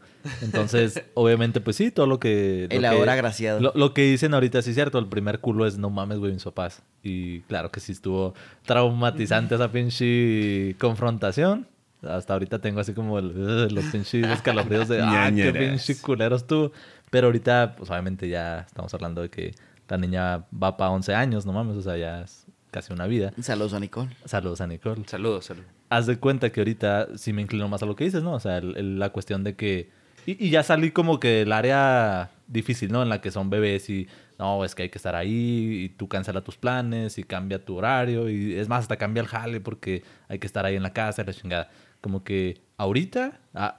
[0.43, 2.67] Entonces, obviamente, pues sí, todo lo que...
[2.71, 3.61] lo El que- ahora agraciado.
[3.61, 4.99] Lo, lo que dicen ahorita sí es cierto.
[4.99, 6.83] El primer culo es no mames, güey, mis papás.
[7.03, 11.67] Y claro que sí estuvo traumatizante esa pinche confrontación.
[12.03, 16.73] Hasta ahorita tengo así como los pinches escalofríos de ah, qué pinche culeros tú.
[17.11, 19.55] Pero ahorita, pues obviamente ya estamos hablando de que
[19.89, 23.33] la niña va para 11 años, no mames, o sea, ya es casi una vida.
[23.41, 24.11] Saludos a Nicole.
[24.25, 25.69] Saludos a Nicole Saludos, saludos.
[25.89, 28.33] haz de cuenta que ahorita sí me inclino más a lo que dices, ¿no?
[28.35, 29.89] O sea, el- el- la cuestión de que...
[30.27, 33.03] Y, y ya salí como que del área difícil, ¿no?
[33.03, 34.07] En la que son bebés y...
[34.39, 37.77] No, es que hay que estar ahí y tú cancela tus planes y cambia tu
[37.77, 40.93] horario y es más, hasta cambia el jale porque hay que estar ahí en la
[40.93, 41.71] casa, la chingada.
[42.03, 43.77] Como que ahorita, ah,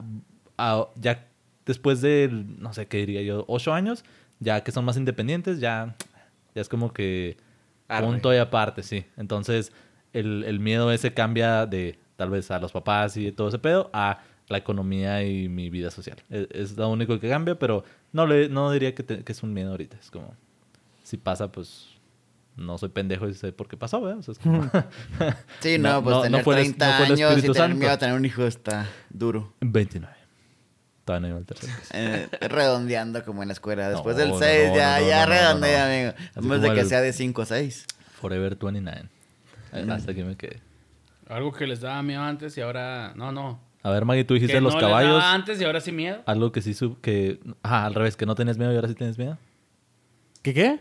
[0.56, 1.28] ah, ya
[1.64, 4.04] después de, no sé qué diría yo, ocho años,
[4.40, 5.94] ya que son más independientes, ya,
[6.56, 7.36] ya es como que
[8.00, 9.04] punto y aparte, sí.
[9.16, 9.72] Entonces,
[10.12, 13.90] el, el miedo ese cambia de tal vez a los papás y todo ese pedo
[13.92, 14.18] a
[14.48, 16.16] la economía y mi vida social.
[16.30, 19.42] Es, es lo único que cambia, pero no, le, no diría que, te- que es
[19.42, 19.96] un miedo ahorita.
[20.00, 20.34] Es como,
[21.04, 21.88] si pasa, pues
[22.56, 24.18] no soy pendejo y sé por qué pasó, ¿verdad?
[24.18, 24.70] O sea, es como-
[25.60, 27.40] Sí, no, No, pues no, no tener fue el- 30 no fue el años y
[27.42, 27.76] tener Santo.
[27.76, 29.52] miedo a tener un hijo está duro.
[29.60, 30.14] 29.
[31.04, 31.88] Todavía no iba al tercer mes.
[31.94, 33.88] Eh, redondeando como en la escuela.
[33.88, 35.92] Después No, del no, 6 no, ya, no, no, ya no, no, redondea, no.
[36.40, 36.52] amigo.
[36.54, 37.86] Vez de que el- sea de 5 o 6.
[38.20, 39.08] Forever 29.
[39.72, 40.60] Eh, Hasta que me quedé.
[41.28, 43.12] Algo que les daba miedo antes y ahora...
[43.16, 43.60] No, no.
[43.88, 45.12] A ver, Maggie, tú dijiste Que los no les caballos.
[45.18, 46.18] daba antes y ahora sí miedo.
[46.26, 48.94] Algo que sí sub- que Ajá, al revés, que no tenías miedo y ahora sí
[48.94, 49.38] tienes miedo.
[50.42, 50.80] ¿Qué qué?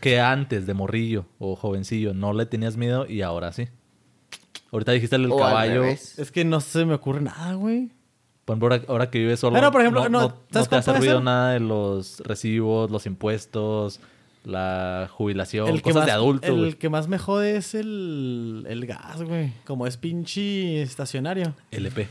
[0.00, 3.68] Que antes de morrillo o jovencillo no le tenías miedo y ahora sí.
[4.70, 5.84] Ahorita dijiste el O caballo.
[5.84, 7.90] Es que no se me ocurre nada, güey.
[8.44, 9.54] Por ejemplo, ahora, ahora que vives solo.
[9.56, 11.24] Pero, por ejemplo, no, no, no- ¿sabes no te ha servido ser?
[11.24, 13.98] nada de los recibos, los impuestos,
[14.44, 18.64] la jubilación, El que, cosas más, de adulto, el que más me jode es el,
[18.68, 19.52] el gas, güey.
[19.64, 21.54] Como es pinche estacionario.
[21.72, 22.06] LP.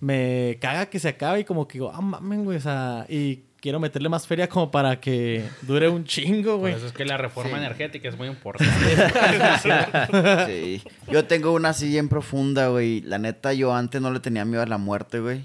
[0.00, 2.56] Me caga que se acabe y como que digo, ah, mamen, güey.
[2.58, 6.74] O sea, y quiero meterle más feria como para que dure un chingo, Por güey.
[6.74, 7.64] eso es que la reforma Sí.
[7.64, 8.72] energética es muy importante.
[10.46, 10.82] Sí.
[11.10, 13.00] Yo tengo una así bien profunda, güey.
[13.02, 15.42] La neta, yo antes no le tenía miedo a la muerte, güey.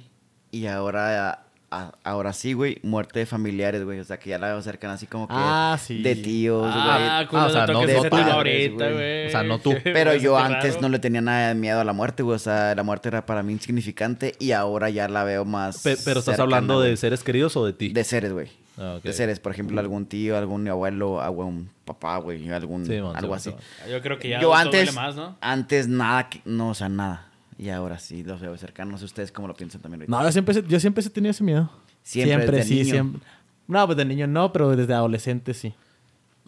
[0.52, 2.78] Y ahora, a- ahora sí, güey.
[2.84, 4.00] Muerte de familiares, güey.
[4.00, 5.34] O sea, que ya la veo cercana así como que...
[5.36, 6.02] Ah, sí.
[6.02, 7.28] De tíos, ah, güey.
[7.28, 9.28] culo o sea, no de padres, ahorita, güey.
[9.28, 9.74] O sea, no tú.
[9.84, 10.82] Pero yo antes raro.
[10.82, 12.36] no le tenía nada de miedo a la muerte, güey.
[12.36, 15.82] O sea, la muerte era para mí insignificante y ahora ya la veo más.
[15.84, 17.90] Pe- pero estás cercana, hablando de seres queridos o de ti.
[17.90, 18.50] De seres, güey.
[18.78, 19.00] Ah.
[19.04, 19.40] De seres.
[19.40, 22.50] Por ejemplo, algún tío, algún abuelo, algún papá, güey.
[22.52, 23.92] Algún, Sí, algo sí, así.
[23.92, 25.38] Yo creo que ya yo antes, más, ¿no?
[25.42, 27.28] antes nada, que- no, o sea, nada.
[27.58, 28.92] Y ahora sí los veo cercanos.
[28.94, 30.18] No sé ustedes cómo lo piensan también ahorita.
[30.18, 31.70] No, yo siempre, yo siempre he tenido ese miedo.
[32.04, 32.86] Siempre, desde sí, niño.
[32.92, 33.22] siempre.
[33.68, 35.74] No, pues de niño no, pero desde adolescente sí.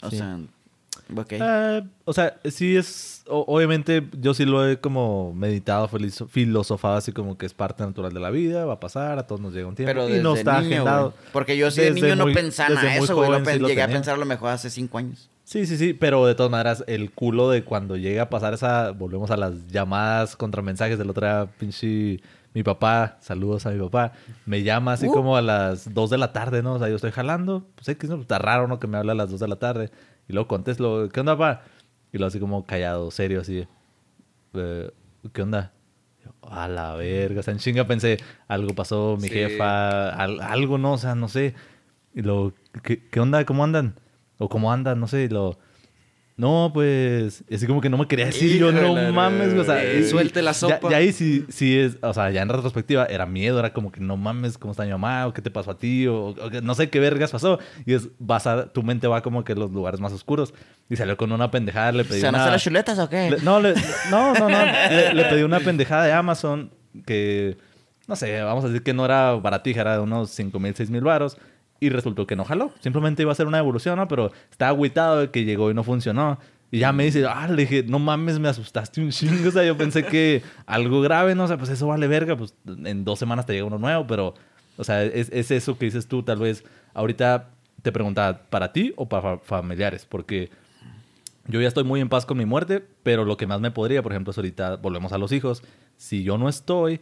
[0.02, 0.18] O Sí.
[0.18, 0.38] sea,
[1.16, 1.28] ok.
[1.32, 3.24] Eh, o sea, sí es.
[3.28, 8.14] o- obviamente, yo sí lo he como meditado, filosofado, así como que es parte natural
[8.14, 9.90] de la vida, va a pasar, a todos nos llega un tiempo.
[9.94, 11.14] pero y desde no está niño, agendado.
[11.32, 13.46] Porque yo sí de Desde niño no muy- pensaba en eso, güey.
[13.46, 15.30] Sí Llegué a pensar a lo mejor hace cinco años.
[15.46, 18.92] Sí, sí, sí, pero de todas maneras, el culo de cuando llega a pasar esa.
[18.92, 22.20] Volvemos a las llamadas contra mensajes del otro día, pinche.
[22.56, 24.14] Mi papá, saludos a mi papá,
[24.46, 25.12] me llama así Uh.
[25.12, 26.76] como a las 2 de la tarde, ¿no?
[26.76, 28.16] O sea, yo estoy jalando, pues X, ¿no?
[28.22, 28.80] Está raro, ¿no?
[28.80, 29.92] Que me habla a las 2 de la tarde.
[30.30, 31.64] Y luego contesto, ¿qué onda, papá?
[32.14, 33.68] Y luego así como callado, serio, así.
[34.54, 34.90] eh,
[35.34, 35.74] ¿Qué onda?
[36.42, 38.18] A la verga, o sea, en chinga pensé,
[38.48, 39.34] algo pasó, mi Sí.
[39.34, 40.94] jefa, al- algo, ¿no?
[40.94, 41.56] O sea, no sé.
[42.14, 43.44] Y luego, ¿qué, qué onda?
[43.46, 43.96] ¿Cómo andan?
[44.38, 45.24] O cómo andan, no sé.
[45.24, 45.58] Y lo
[46.38, 48.58] no, pues, así como que no me quería decir.
[48.60, 50.90] Yo, no Híjole, mames, o sea, eh, y- suelte la sopa.
[50.90, 54.02] Ya, ahí sí, sí es, o sea, ya en retrospectiva era miedo, era como que
[54.02, 55.28] no mames, ¿cómo está mi mamá?
[55.28, 56.08] ¿O qué te pasó a ti?
[56.08, 57.58] O, o no sé qué vergas pasó.
[57.86, 60.54] Y es, vas a, tu mente va como que a los lugares más oscuros.
[60.90, 63.32] Y salió con una pendejada, le pedí ¿Se van a hacer las chuletas o qué?
[63.32, 63.74] Le- no, le-
[64.12, 64.66] no, no, no.
[64.90, 66.70] le, le pedí una pendejada de Amazon
[67.06, 67.56] que,
[68.08, 70.90] no sé, vamos a decir que no era baratija, era de unos 5 mil, 6
[70.90, 71.38] mil varos.
[71.80, 72.72] Y resultó que no jaló.
[72.80, 74.08] Simplemente iba a ser una evolución, ¿no?
[74.08, 76.40] Pero estaba agüitado de que llegó y no funcionó.
[76.72, 79.50] Y ya me dice, ah, le dije, no mames, me asustaste un chingo.
[79.50, 81.44] O sea, yo pensé que algo grave, ¿no?
[81.44, 82.36] O sea, pues eso vale verga.
[82.36, 84.34] Pues en dos semanas te llega uno nuevo, pero,
[84.78, 86.64] o sea, es, es eso que dices tú, tal vez.
[86.94, 87.50] Ahorita
[87.82, 90.06] te preguntaba, ¿para ti o para fa- familiares?
[90.10, 90.50] Porque
[91.48, 94.02] yo ya estoy muy en paz con mi muerte, pero lo que más me podría,
[94.02, 95.62] por ejemplo, es ahorita, volvemos a los hijos,
[95.98, 97.00] si yo no estoy,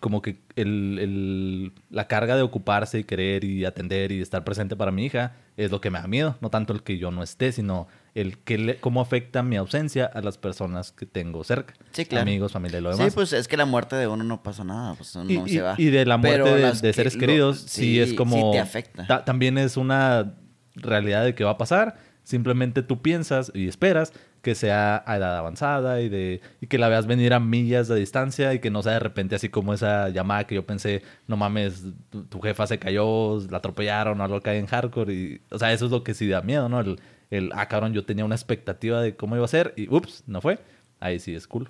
[0.00, 4.76] como que el, el- la carga de ocuparse y querer y atender y estar presente
[4.76, 6.36] para mi hija es lo que me da miedo.
[6.40, 10.04] No tanto el que yo no esté, sino el que le- cómo afecta mi ausencia
[10.06, 11.74] a las personas que tengo cerca.
[11.92, 12.22] Sí, claro.
[12.22, 13.06] Amigos, familia y lo demás.
[13.06, 15.62] Sí, pues es que la muerte de uno no pasa nada, pues no y- se
[15.62, 15.74] va.
[15.78, 18.36] y de la muerte de, que seres lo- queridos, sí, es como...
[18.36, 19.06] Sí te afecta.
[19.06, 20.34] ta- también es una
[20.74, 21.96] realidad de que va a pasar.
[22.22, 24.12] Simplemente tú piensas y esperas
[24.46, 27.96] que sea a edad avanzada y, de, y que la veas venir a millas de
[27.96, 31.36] distancia y que no sea de repente así como esa llamada que yo pensé, no
[31.36, 31.82] mames,
[32.30, 35.12] tu, jefa se cayó, la atropellaron o algo cae en hardcore.
[35.12, 36.78] Y, o sea, eso es lo que sí da miedo, ¿no?
[36.78, 37.00] El,
[37.32, 40.40] el, ah, cabrón, yo tenía una expectativa de cómo iba a ser y ups, no
[40.40, 40.60] fue.
[41.00, 41.68] Ahí sí es cool.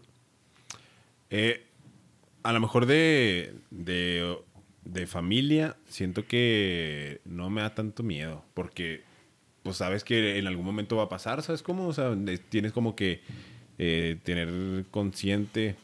[1.31, 1.65] Eh,
[2.43, 4.37] a lo mejor de, de,
[4.85, 9.03] de familia, siento que no me da tanto miedo, porque
[9.67, 11.89] pues sabes que en algún momento va a pasar, ¿sabes cómo?
[11.89, 12.17] O sea,
[12.49, 13.21] tienes como que
[13.79, 15.75] eh, tener consciente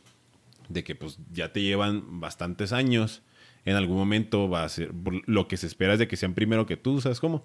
[0.69, 3.23] de que pues ya te llevan bastantes años,
[3.65, 4.93] en algún momento va a ser,
[5.27, 7.45] lo que se espera es de que sean primero que tú, ¿sabes cómo?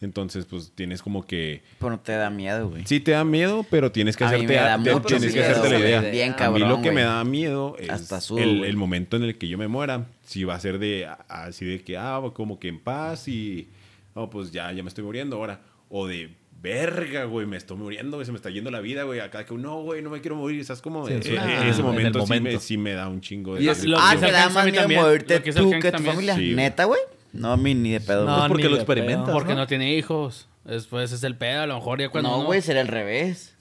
[0.00, 1.62] Entonces, pues tienes como que...
[1.78, 2.84] Pero no te da miedo, güey.
[2.86, 5.44] Sí te da miedo, pero tienes que A hacerte, me da te- mucho tienes que
[5.44, 6.00] hacerte la idea.
[6.00, 6.94] Bien a cabrón, mí lo que güey.
[6.96, 10.06] me da miedo es Hasta sudo, el, momento en el que yo me muera.
[10.24, 13.68] Si va a ser de a- así de que, ah, como que en paz y,
[14.14, 15.60] oh, pues ya, ya me estoy muriendo ahora.
[15.94, 19.20] O de verga, güey, me estoy muriendo, güey, se me está yendo la vida, güey.
[19.20, 20.64] Acá que, no, güey, no me quiero morir.
[20.64, 21.06] ¿Sabes cómo?
[21.06, 22.60] Sí, Eh, eh, Ah, ese en el momento, Sí, me, momento.
[22.60, 23.64] sí me da un chingo de...
[23.64, 25.90] Y es lo Ah, que te da a más miedo lo que tú que tu
[25.90, 26.14] también.
[26.14, 26.36] familia.
[26.36, 26.54] Sí.
[26.54, 27.00] ¿Neta, güey?
[27.32, 28.24] No, a mí ni de pedo.
[28.26, 28.48] No, güey.
[28.48, 29.24] porque lo experimentas.
[29.26, 29.34] pedo.
[29.34, 29.60] Porque ¿no?
[29.60, 30.48] no tiene hijos.
[30.64, 31.62] Después es el pedo.
[31.62, 32.30] A lo mejor ya cuando.
[32.30, 33.54] No, güey, sería al revés.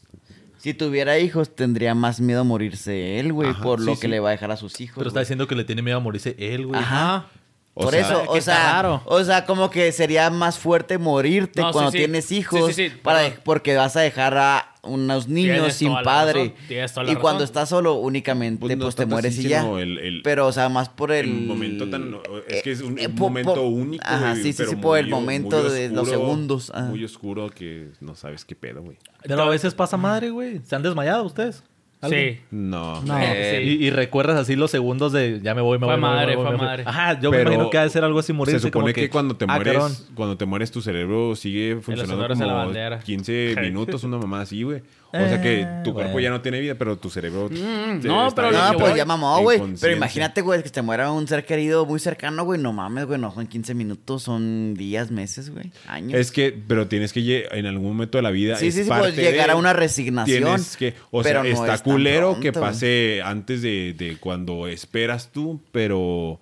[0.57, 4.29] Si tuviera hijos, tendría más miedo morirse él, güey, por sí, lo que le va
[4.29, 4.97] a dejar a sus hijos.
[4.97, 6.79] Pero está diciendo que le tiene miedo a morirse él, güey.
[6.79, 7.25] Ajá.
[7.73, 9.01] O Por sea, eso, que o sea, raro.
[9.05, 11.99] o sea, como que sería más fuerte morirte No, cuando sí.
[11.99, 16.39] tienes hijos, sí, sí, para porque vas a dejar a unos niños Tienes sin padre.
[16.49, 19.61] razón, tienes toda la y cuando estás solo, únicamente, Pues pues, te mueres y ya.
[19.61, 21.29] sino el- el- Pero, o sea, más por el...
[21.29, 22.13] el momento tan
[22.49, 24.97] es que es un, eh, un po- momento po- único Ajá, sí, sí, sí, por
[24.97, 26.71] el momento de los segundos.
[26.75, 26.87] ajá.
[26.87, 30.59] muy oscuro que no sabes qué pedo güey Pero a veces pasa madre, güey.
[30.65, 31.63] ¿Se han desmayado ustedes?
[32.01, 32.17] ¿Algo?
[32.17, 32.39] Sí.
[32.51, 33.19] no No.
[33.19, 36.31] Eh, Y, y recuerdas así los segundos de ya me voy, me Fue voy, madre,
[36.31, 36.65] me voy, fue me voy.
[36.65, 36.83] madre.
[36.85, 38.59] Ajá, yo Pero me imagino que ha de ser algo así morirse.
[38.59, 42.27] se supone como que, cuando te ah, mueres cuando te mueres tu cerebro sigue funcionando
[42.27, 42.99] como bandera.
[42.99, 44.81] 15 minutos una mamá así güey
[45.13, 46.23] o sea que Eh, tu cuerpo bueno.
[46.23, 49.59] ya no tiene vida pero tu cerebro Mm, no, pero No, pues ya mamó, güey.
[49.79, 52.59] Pero imagínate, güey, que te muera un ser querido muy cercano, güey.
[52.61, 53.19] No mames, güey.
[53.19, 55.71] No son 15 minutos, son días, meses, güey.
[55.87, 56.19] Años.
[56.19, 58.89] es que pero tienes que en algún momento de la vida Sí, es sí, sí,
[58.89, 60.43] parte puedes llegar de- a una resignación.
[60.43, 64.67] Tienes que, o sea, no está es culero que pronto, pase antes de, de cuando
[64.67, 66.39] esperas tú, pero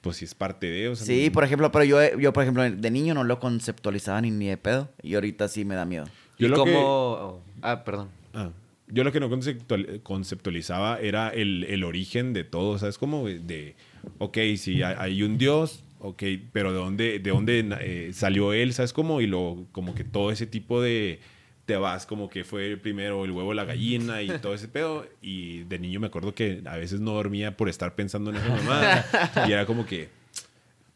[0.00, 2.44] pues sí es parte de, o sea, Sí, no- por ejemplo, pero yo, yo, por
[2.44, 4.88] ejemplo, de niño no lo conceptualizaba ni, ni de pedo.
[5.02, 6.04] Y ahorita sí me da miedo.
[6.38, 8.08] Yo ¿Y lo que- cómo- Ah, perdón.
[8.34, 8.50] Ah,
[8.88, 12.98] yo lo que no conceptual- conceptualizaba era el, el origen de todo, ¿sabes?
[12.98, 13.74] Como de,
[14.18, 16.22] ok, si hay, un Dios, ok,
[16.52, 18.72] pero ¿de dónde, de dónde eh, salió él?
[18.72, 18.92] ¿Sabes?
[18.92, 21.18] Como, y lo, como que todo ese tipo de,
[21.64, 25.04] te vas como que fue primero el huevo, la gallina y todo ese pedo.
[25.20, 28.48] Y de niño me acuerdo que a veces no dormía por estar pensando en esa
[28.50, 29.04] mamá.
[29.48, 30.10] y era como que,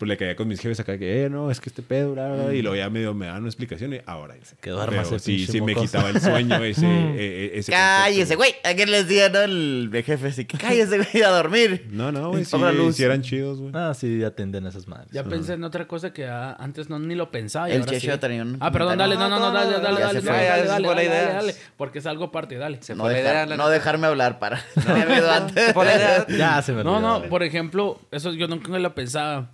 [0.01, 2.33] pues le caía con mis jefes acá que, eh, no, es que este pedo, bla,
[2.33, 4.35] bla, bla", y luego ya medio me daban una explicación y ahora.
[4.61, 8.55] Que duerma Pero ese sí, sí me quitaba el sueño ese, eh, ese Cállese, güey.
[8.65, 9.41] ¿A quién les decía, no?
[9.43, 11.87] El de jefe, así que cállese, güey, a dormir.
[11.91, 12.97] No, no, güey, sí, luz.
[12.97, 13.73] sí eran chidos, güey.
[13.75, 15.11] Ah, sí, atenden esas madres.
[15.13, 17.69] Ya pensé en otra cosa que ah, antes no ni lo pensaba.
[17.69, 18.09] y El ahora sí.
[18.19, 20.57] tenía un Ah, perdón, dale, no, no, no, dale, dale, Ya dale, fue, dale, ya
[20.67, 21.23] dale, dale, idea.
[21.25, 22.79] dale, dale, porque es algo aparte, dale.
[22.81, 24.65] Se No, dejar- idea, no dejarme hablar para.
[25.31, 25.77] Antes.
[25.77, 26.27] La idea.
[26.29, 27.29] Ya se me No, olvidó, no, dale.
[27.29, 29.51] por ejemplo, eso yo nunca lo pensaba.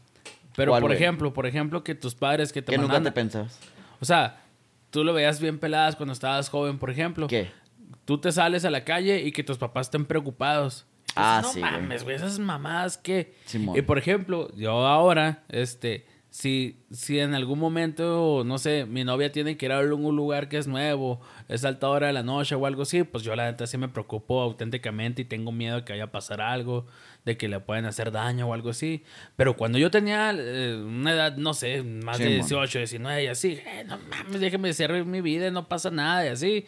[0.56, 1.02] Pero, ¿Cuál, por güey?
[1.02, 3.12] ejemplo, por ejemplo, que tus padres que te Que nunca mandan...
[3.12, 3.58] te pensabas.
[4.00, 4.40] O sea,
[4.90, 7.26] tú lo veías bien peladas cuando estabas joven, por ejemplo.
[7.28, 7.50] ¿Qué?
[8.04, 10.86] Tú te sales a la calle y que tus papás estén preocupados.
[11.14, 11.80] Ah, dices, sí, No güey.
[11.82, 13.34] mames, güey, esas mamadas que...
[13.46, 13.76] Simón.
[13.76, 16.06] Y por ejemplo, yo ahora, este,
[16.36, 20.50] si, si en algún momento, no sé, mi novia tiene que ir a un lugar
[20.50, 21.18] que es nuevo,
[21.48, 23.88] es alta hora de la noche o algo así, pues yo la neta sí me
[23.88, 26.84] preocupo auténticamente y tengo miedo de que vaya a pasar algo,
[27.24, 29.02] de que le puedan hacer daño o algo así.
[29.34, 32.40] Pero cuando yo tenía eh, una edad, no sé, más de Simón.
[32.40, 36.28] 18, 19 y así, eh, no mames, déjeme hacer mi vida, no pasa nada y
[36.28, 36.66] así.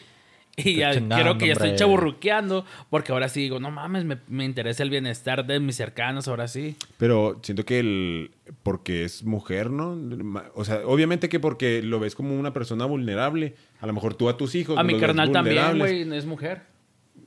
[0.65, 4.19] Y ya chingando, creo que ya estoy chaburruqueando, porque ahora sí digo, no mames, me,
[4.29, 6.77] me interesa el bienestar de mis cercanos, ahora sí.
[6.97, 8.31] Pero siento que el.
[8.63, 9.97] Porque es mujer, ¿no?
[10.55, 13.55] O sea, obviamente que porque lo ves como una persona vulnerable.
[13.81, 14.79] A lo mejor tú a tus hijos.
[14.79, 16.63] A mi carnal también, güey, es mujer.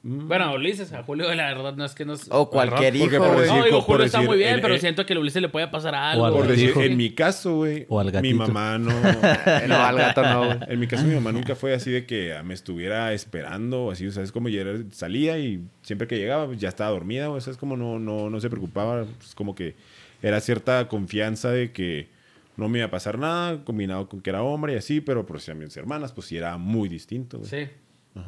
[0.03, 2.25] Bueno, Ulises, a Julio, la verdad, no es que nos.
[2.31, 4.77] O cualquier hijo, por decir- No, digo, por Julio está decir, muy bien, el- pero
[4.79, 6.25] siento que a Ulises le puede pasar algo.
[6.25, 6.81] al Por decir, Hijo.
[6.81, 7.85] en mi caso, güey.
[7.87, 8.35] O al Mi gatito.
[8.37, 8.89] mamá no.
[9.67, 10.57] No, al gato no, güey.
[10.69, 14.07] En mi caso, mi mamá nunca fue así de que me estuviera esperando, o así,
[14.07, 17.39] o sea, es como yo salía y siempre que llegaba, pues, ya estaba dormida, o
[17.39, 19.75] sea, es como no, no, no se preocupaba, es como que
[20.23, 22.09] era cierta confianza de que,
[22.57, 25.39] no me iba a pasar nada, combinado con que era hombre y así, pero por
[25.41, 27.37] si a mis hermanas, pues sí era muy distinto.
[27.37, 27.49] güey.
[27.49, 27.69] Sí.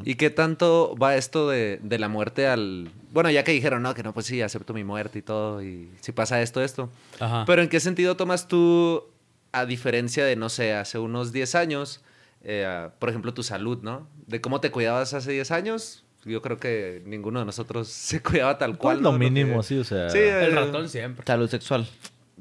[0.06, 2.90] ¿Y qué tanto va esto de, de la muerte al...
[3.12, 5.92] Bueno, ya que dijeron, no, que no, pues sí, acepto mi muerte y todo, y
[6.00, 6.90] si pasa esto, esto.
[7.20, 7.44] Ajá.
[7.46, 9.04] Pero ¿en qué sentido tomas tú,
[9.52, 12.02] a diferencia de, no sé, hace unos 10 años,
[12.44, 14.08] eh, por ejemplo, tu salud, ¿no?
[14.28, 16.04] De cómo te cuidabas hace 10 años.
[16.26, 18.98] Yo creo que ninguno de nosotros se cuidaba tal cual.
[18.98, 19.18] Pues lo ¿no?
[19.20, 20.10] mínimo, sí, o sea.
[20.10, 21.26] Sí, eh, El ratón siempre.
[21.26, 21.88] Salud sexual.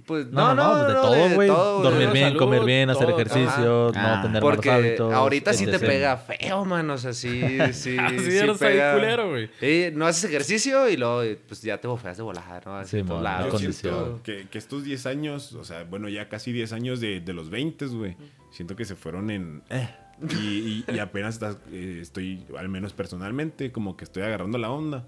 [0.06, 1.48] Pues No, no, no, de todo, güey.
[1.48, 4.16] Dormir bien, salud, comer bien, hacer ejercicio, Ajá.
[4.16, 5.12] no tener Porque malos hábitos.
[5.14, 6.90] ahorita sí te pega feo, man.
[6.90, 7.40] O sea, sí,
[7.72, 7.96] sí.
[7.98, 8.94] Así sí eres ahí pega.
[8.94, 9.48] culero, güey.
[9.60, 12.76] Sí, no haces ejercicio y luego pues ya te bofeas de volar, ¿no?
[12.78, 13.04] Así Sí,
[13.50, 14.20] condición.
[14.24, 17.50] que, que estos 10 años, o sea, bueno, ya casi 10 años de, de los
[17.50, 18.16] 20, güey,
[18.50, 19.62] siento que se fueron en...
[19.70, 19.88] eh,
[20.30, 24.70] y, y- y apenas estás, eh, estoy, al menos personalmente, como que estoy agarrando la
[24.70, 25.04] onda.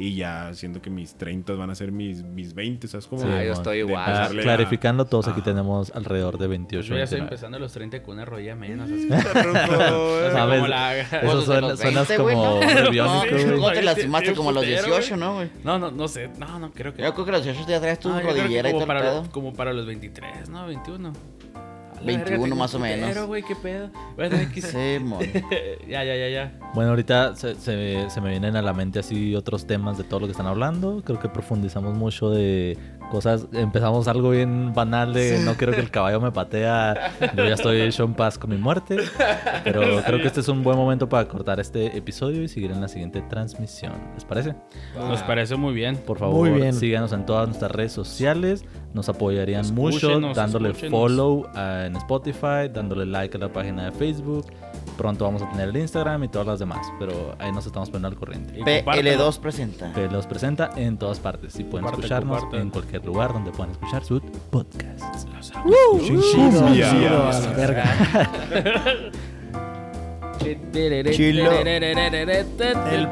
[0.00, 3.20] Y ya siento que mis 30 van a ser mis, mis 20, ¿sabes cómo?
[3.22, 4.04] Sí, Ah, yo estoy igual.
[4.06, 5.50] Ah, clarificando, todos aquí Ajá.
[5.50, 7.26] tenemos alrededor de 28 Yo ya estoy 29.
[7.34, 8.88] empezando a los 30 con una rodilla menos.
[8.88, 9.08] Así.
[9.12, 12.60] A ver, como la- Eso suena- suenas 20, güey, como ¿no?
[12.84, 15.20] rebiónico, No, te lastimaste como a los putero, 18, güey.
[15.20, 15.50] ¿no, güey?
[15.64, 16.30] No, no, no sé.
[16.38, 17.02] No, no creo que.
[17.02, 19.52] Yo creo que a los 18 ya traes tu que rodillera y todo para, como
[19.52, 20.64] para los 23, ¿no?
[20.68, 21.12] 21.
[21.98, 23.26] A la 21 verga, tengo más o menos.
[23.26, 23.90] güey, qué pedo.
[24.16, 24.64] Bueno, X.
[24.72, 25.20] Sí, mon.
[25.88, 26.52] ya, ya, ya, ya.
[26.74, 30.20] Bueno, ahorita se, se- se me vienen a la mente así otros temas de todo
[30.20, 31.02] lo que están hablando.
[31.04, 32.76] Creo que profundizamos mucho de
[33.08, 33.46] cosas.
[33.52, 37.12] Empezamos algo bien banal de no quiero que el caballo me patea.
[37.36, 38.96] Yo ya estoy hecho en paz con mi muerte.
[39.64, 42.80] Pero creo que este es un buen momento para cortar este episodio y seguir en
[42.80, 43.92] la siguiente transmisión.
[44.14, 44.54] ¿Les parece?
[44.96, 45.96] Nos parece muy bien.
[45.96, 46.72] Por favor, Muy bien.
[46.74, 48.64] síganos en todas nuestras redes sociales.
[48.94, 50.98] Nos apoyarían mucho Escúchenos, dándole escúchenos.
[50.98, 54.46] follow ah, en Spotify, dándole like a la página de Facebook.
[54.96, 58.08] Pronto vamos a tener el Instagram y todas las demás, pero ahí nos estamos poniendo
[58.08, 58.54] al corriente.
[58.58, 59.10] Y compártelo.
[59.30, 59.92] PL2 presenta.
[59.92, 62.60] Que los presenta en todas partes y pueden Compartan, escucharnos compartan.
[62.62, 64.20] en cualquier lugar donde puedan escuchar su
[64.50, 65.28] podcast.
[66.00, 66.90] Chido, Ya.
[66.90, 67.84] chido, a la verga.
[71.12, 71.50] Chilo.
[72.90, 73.08] El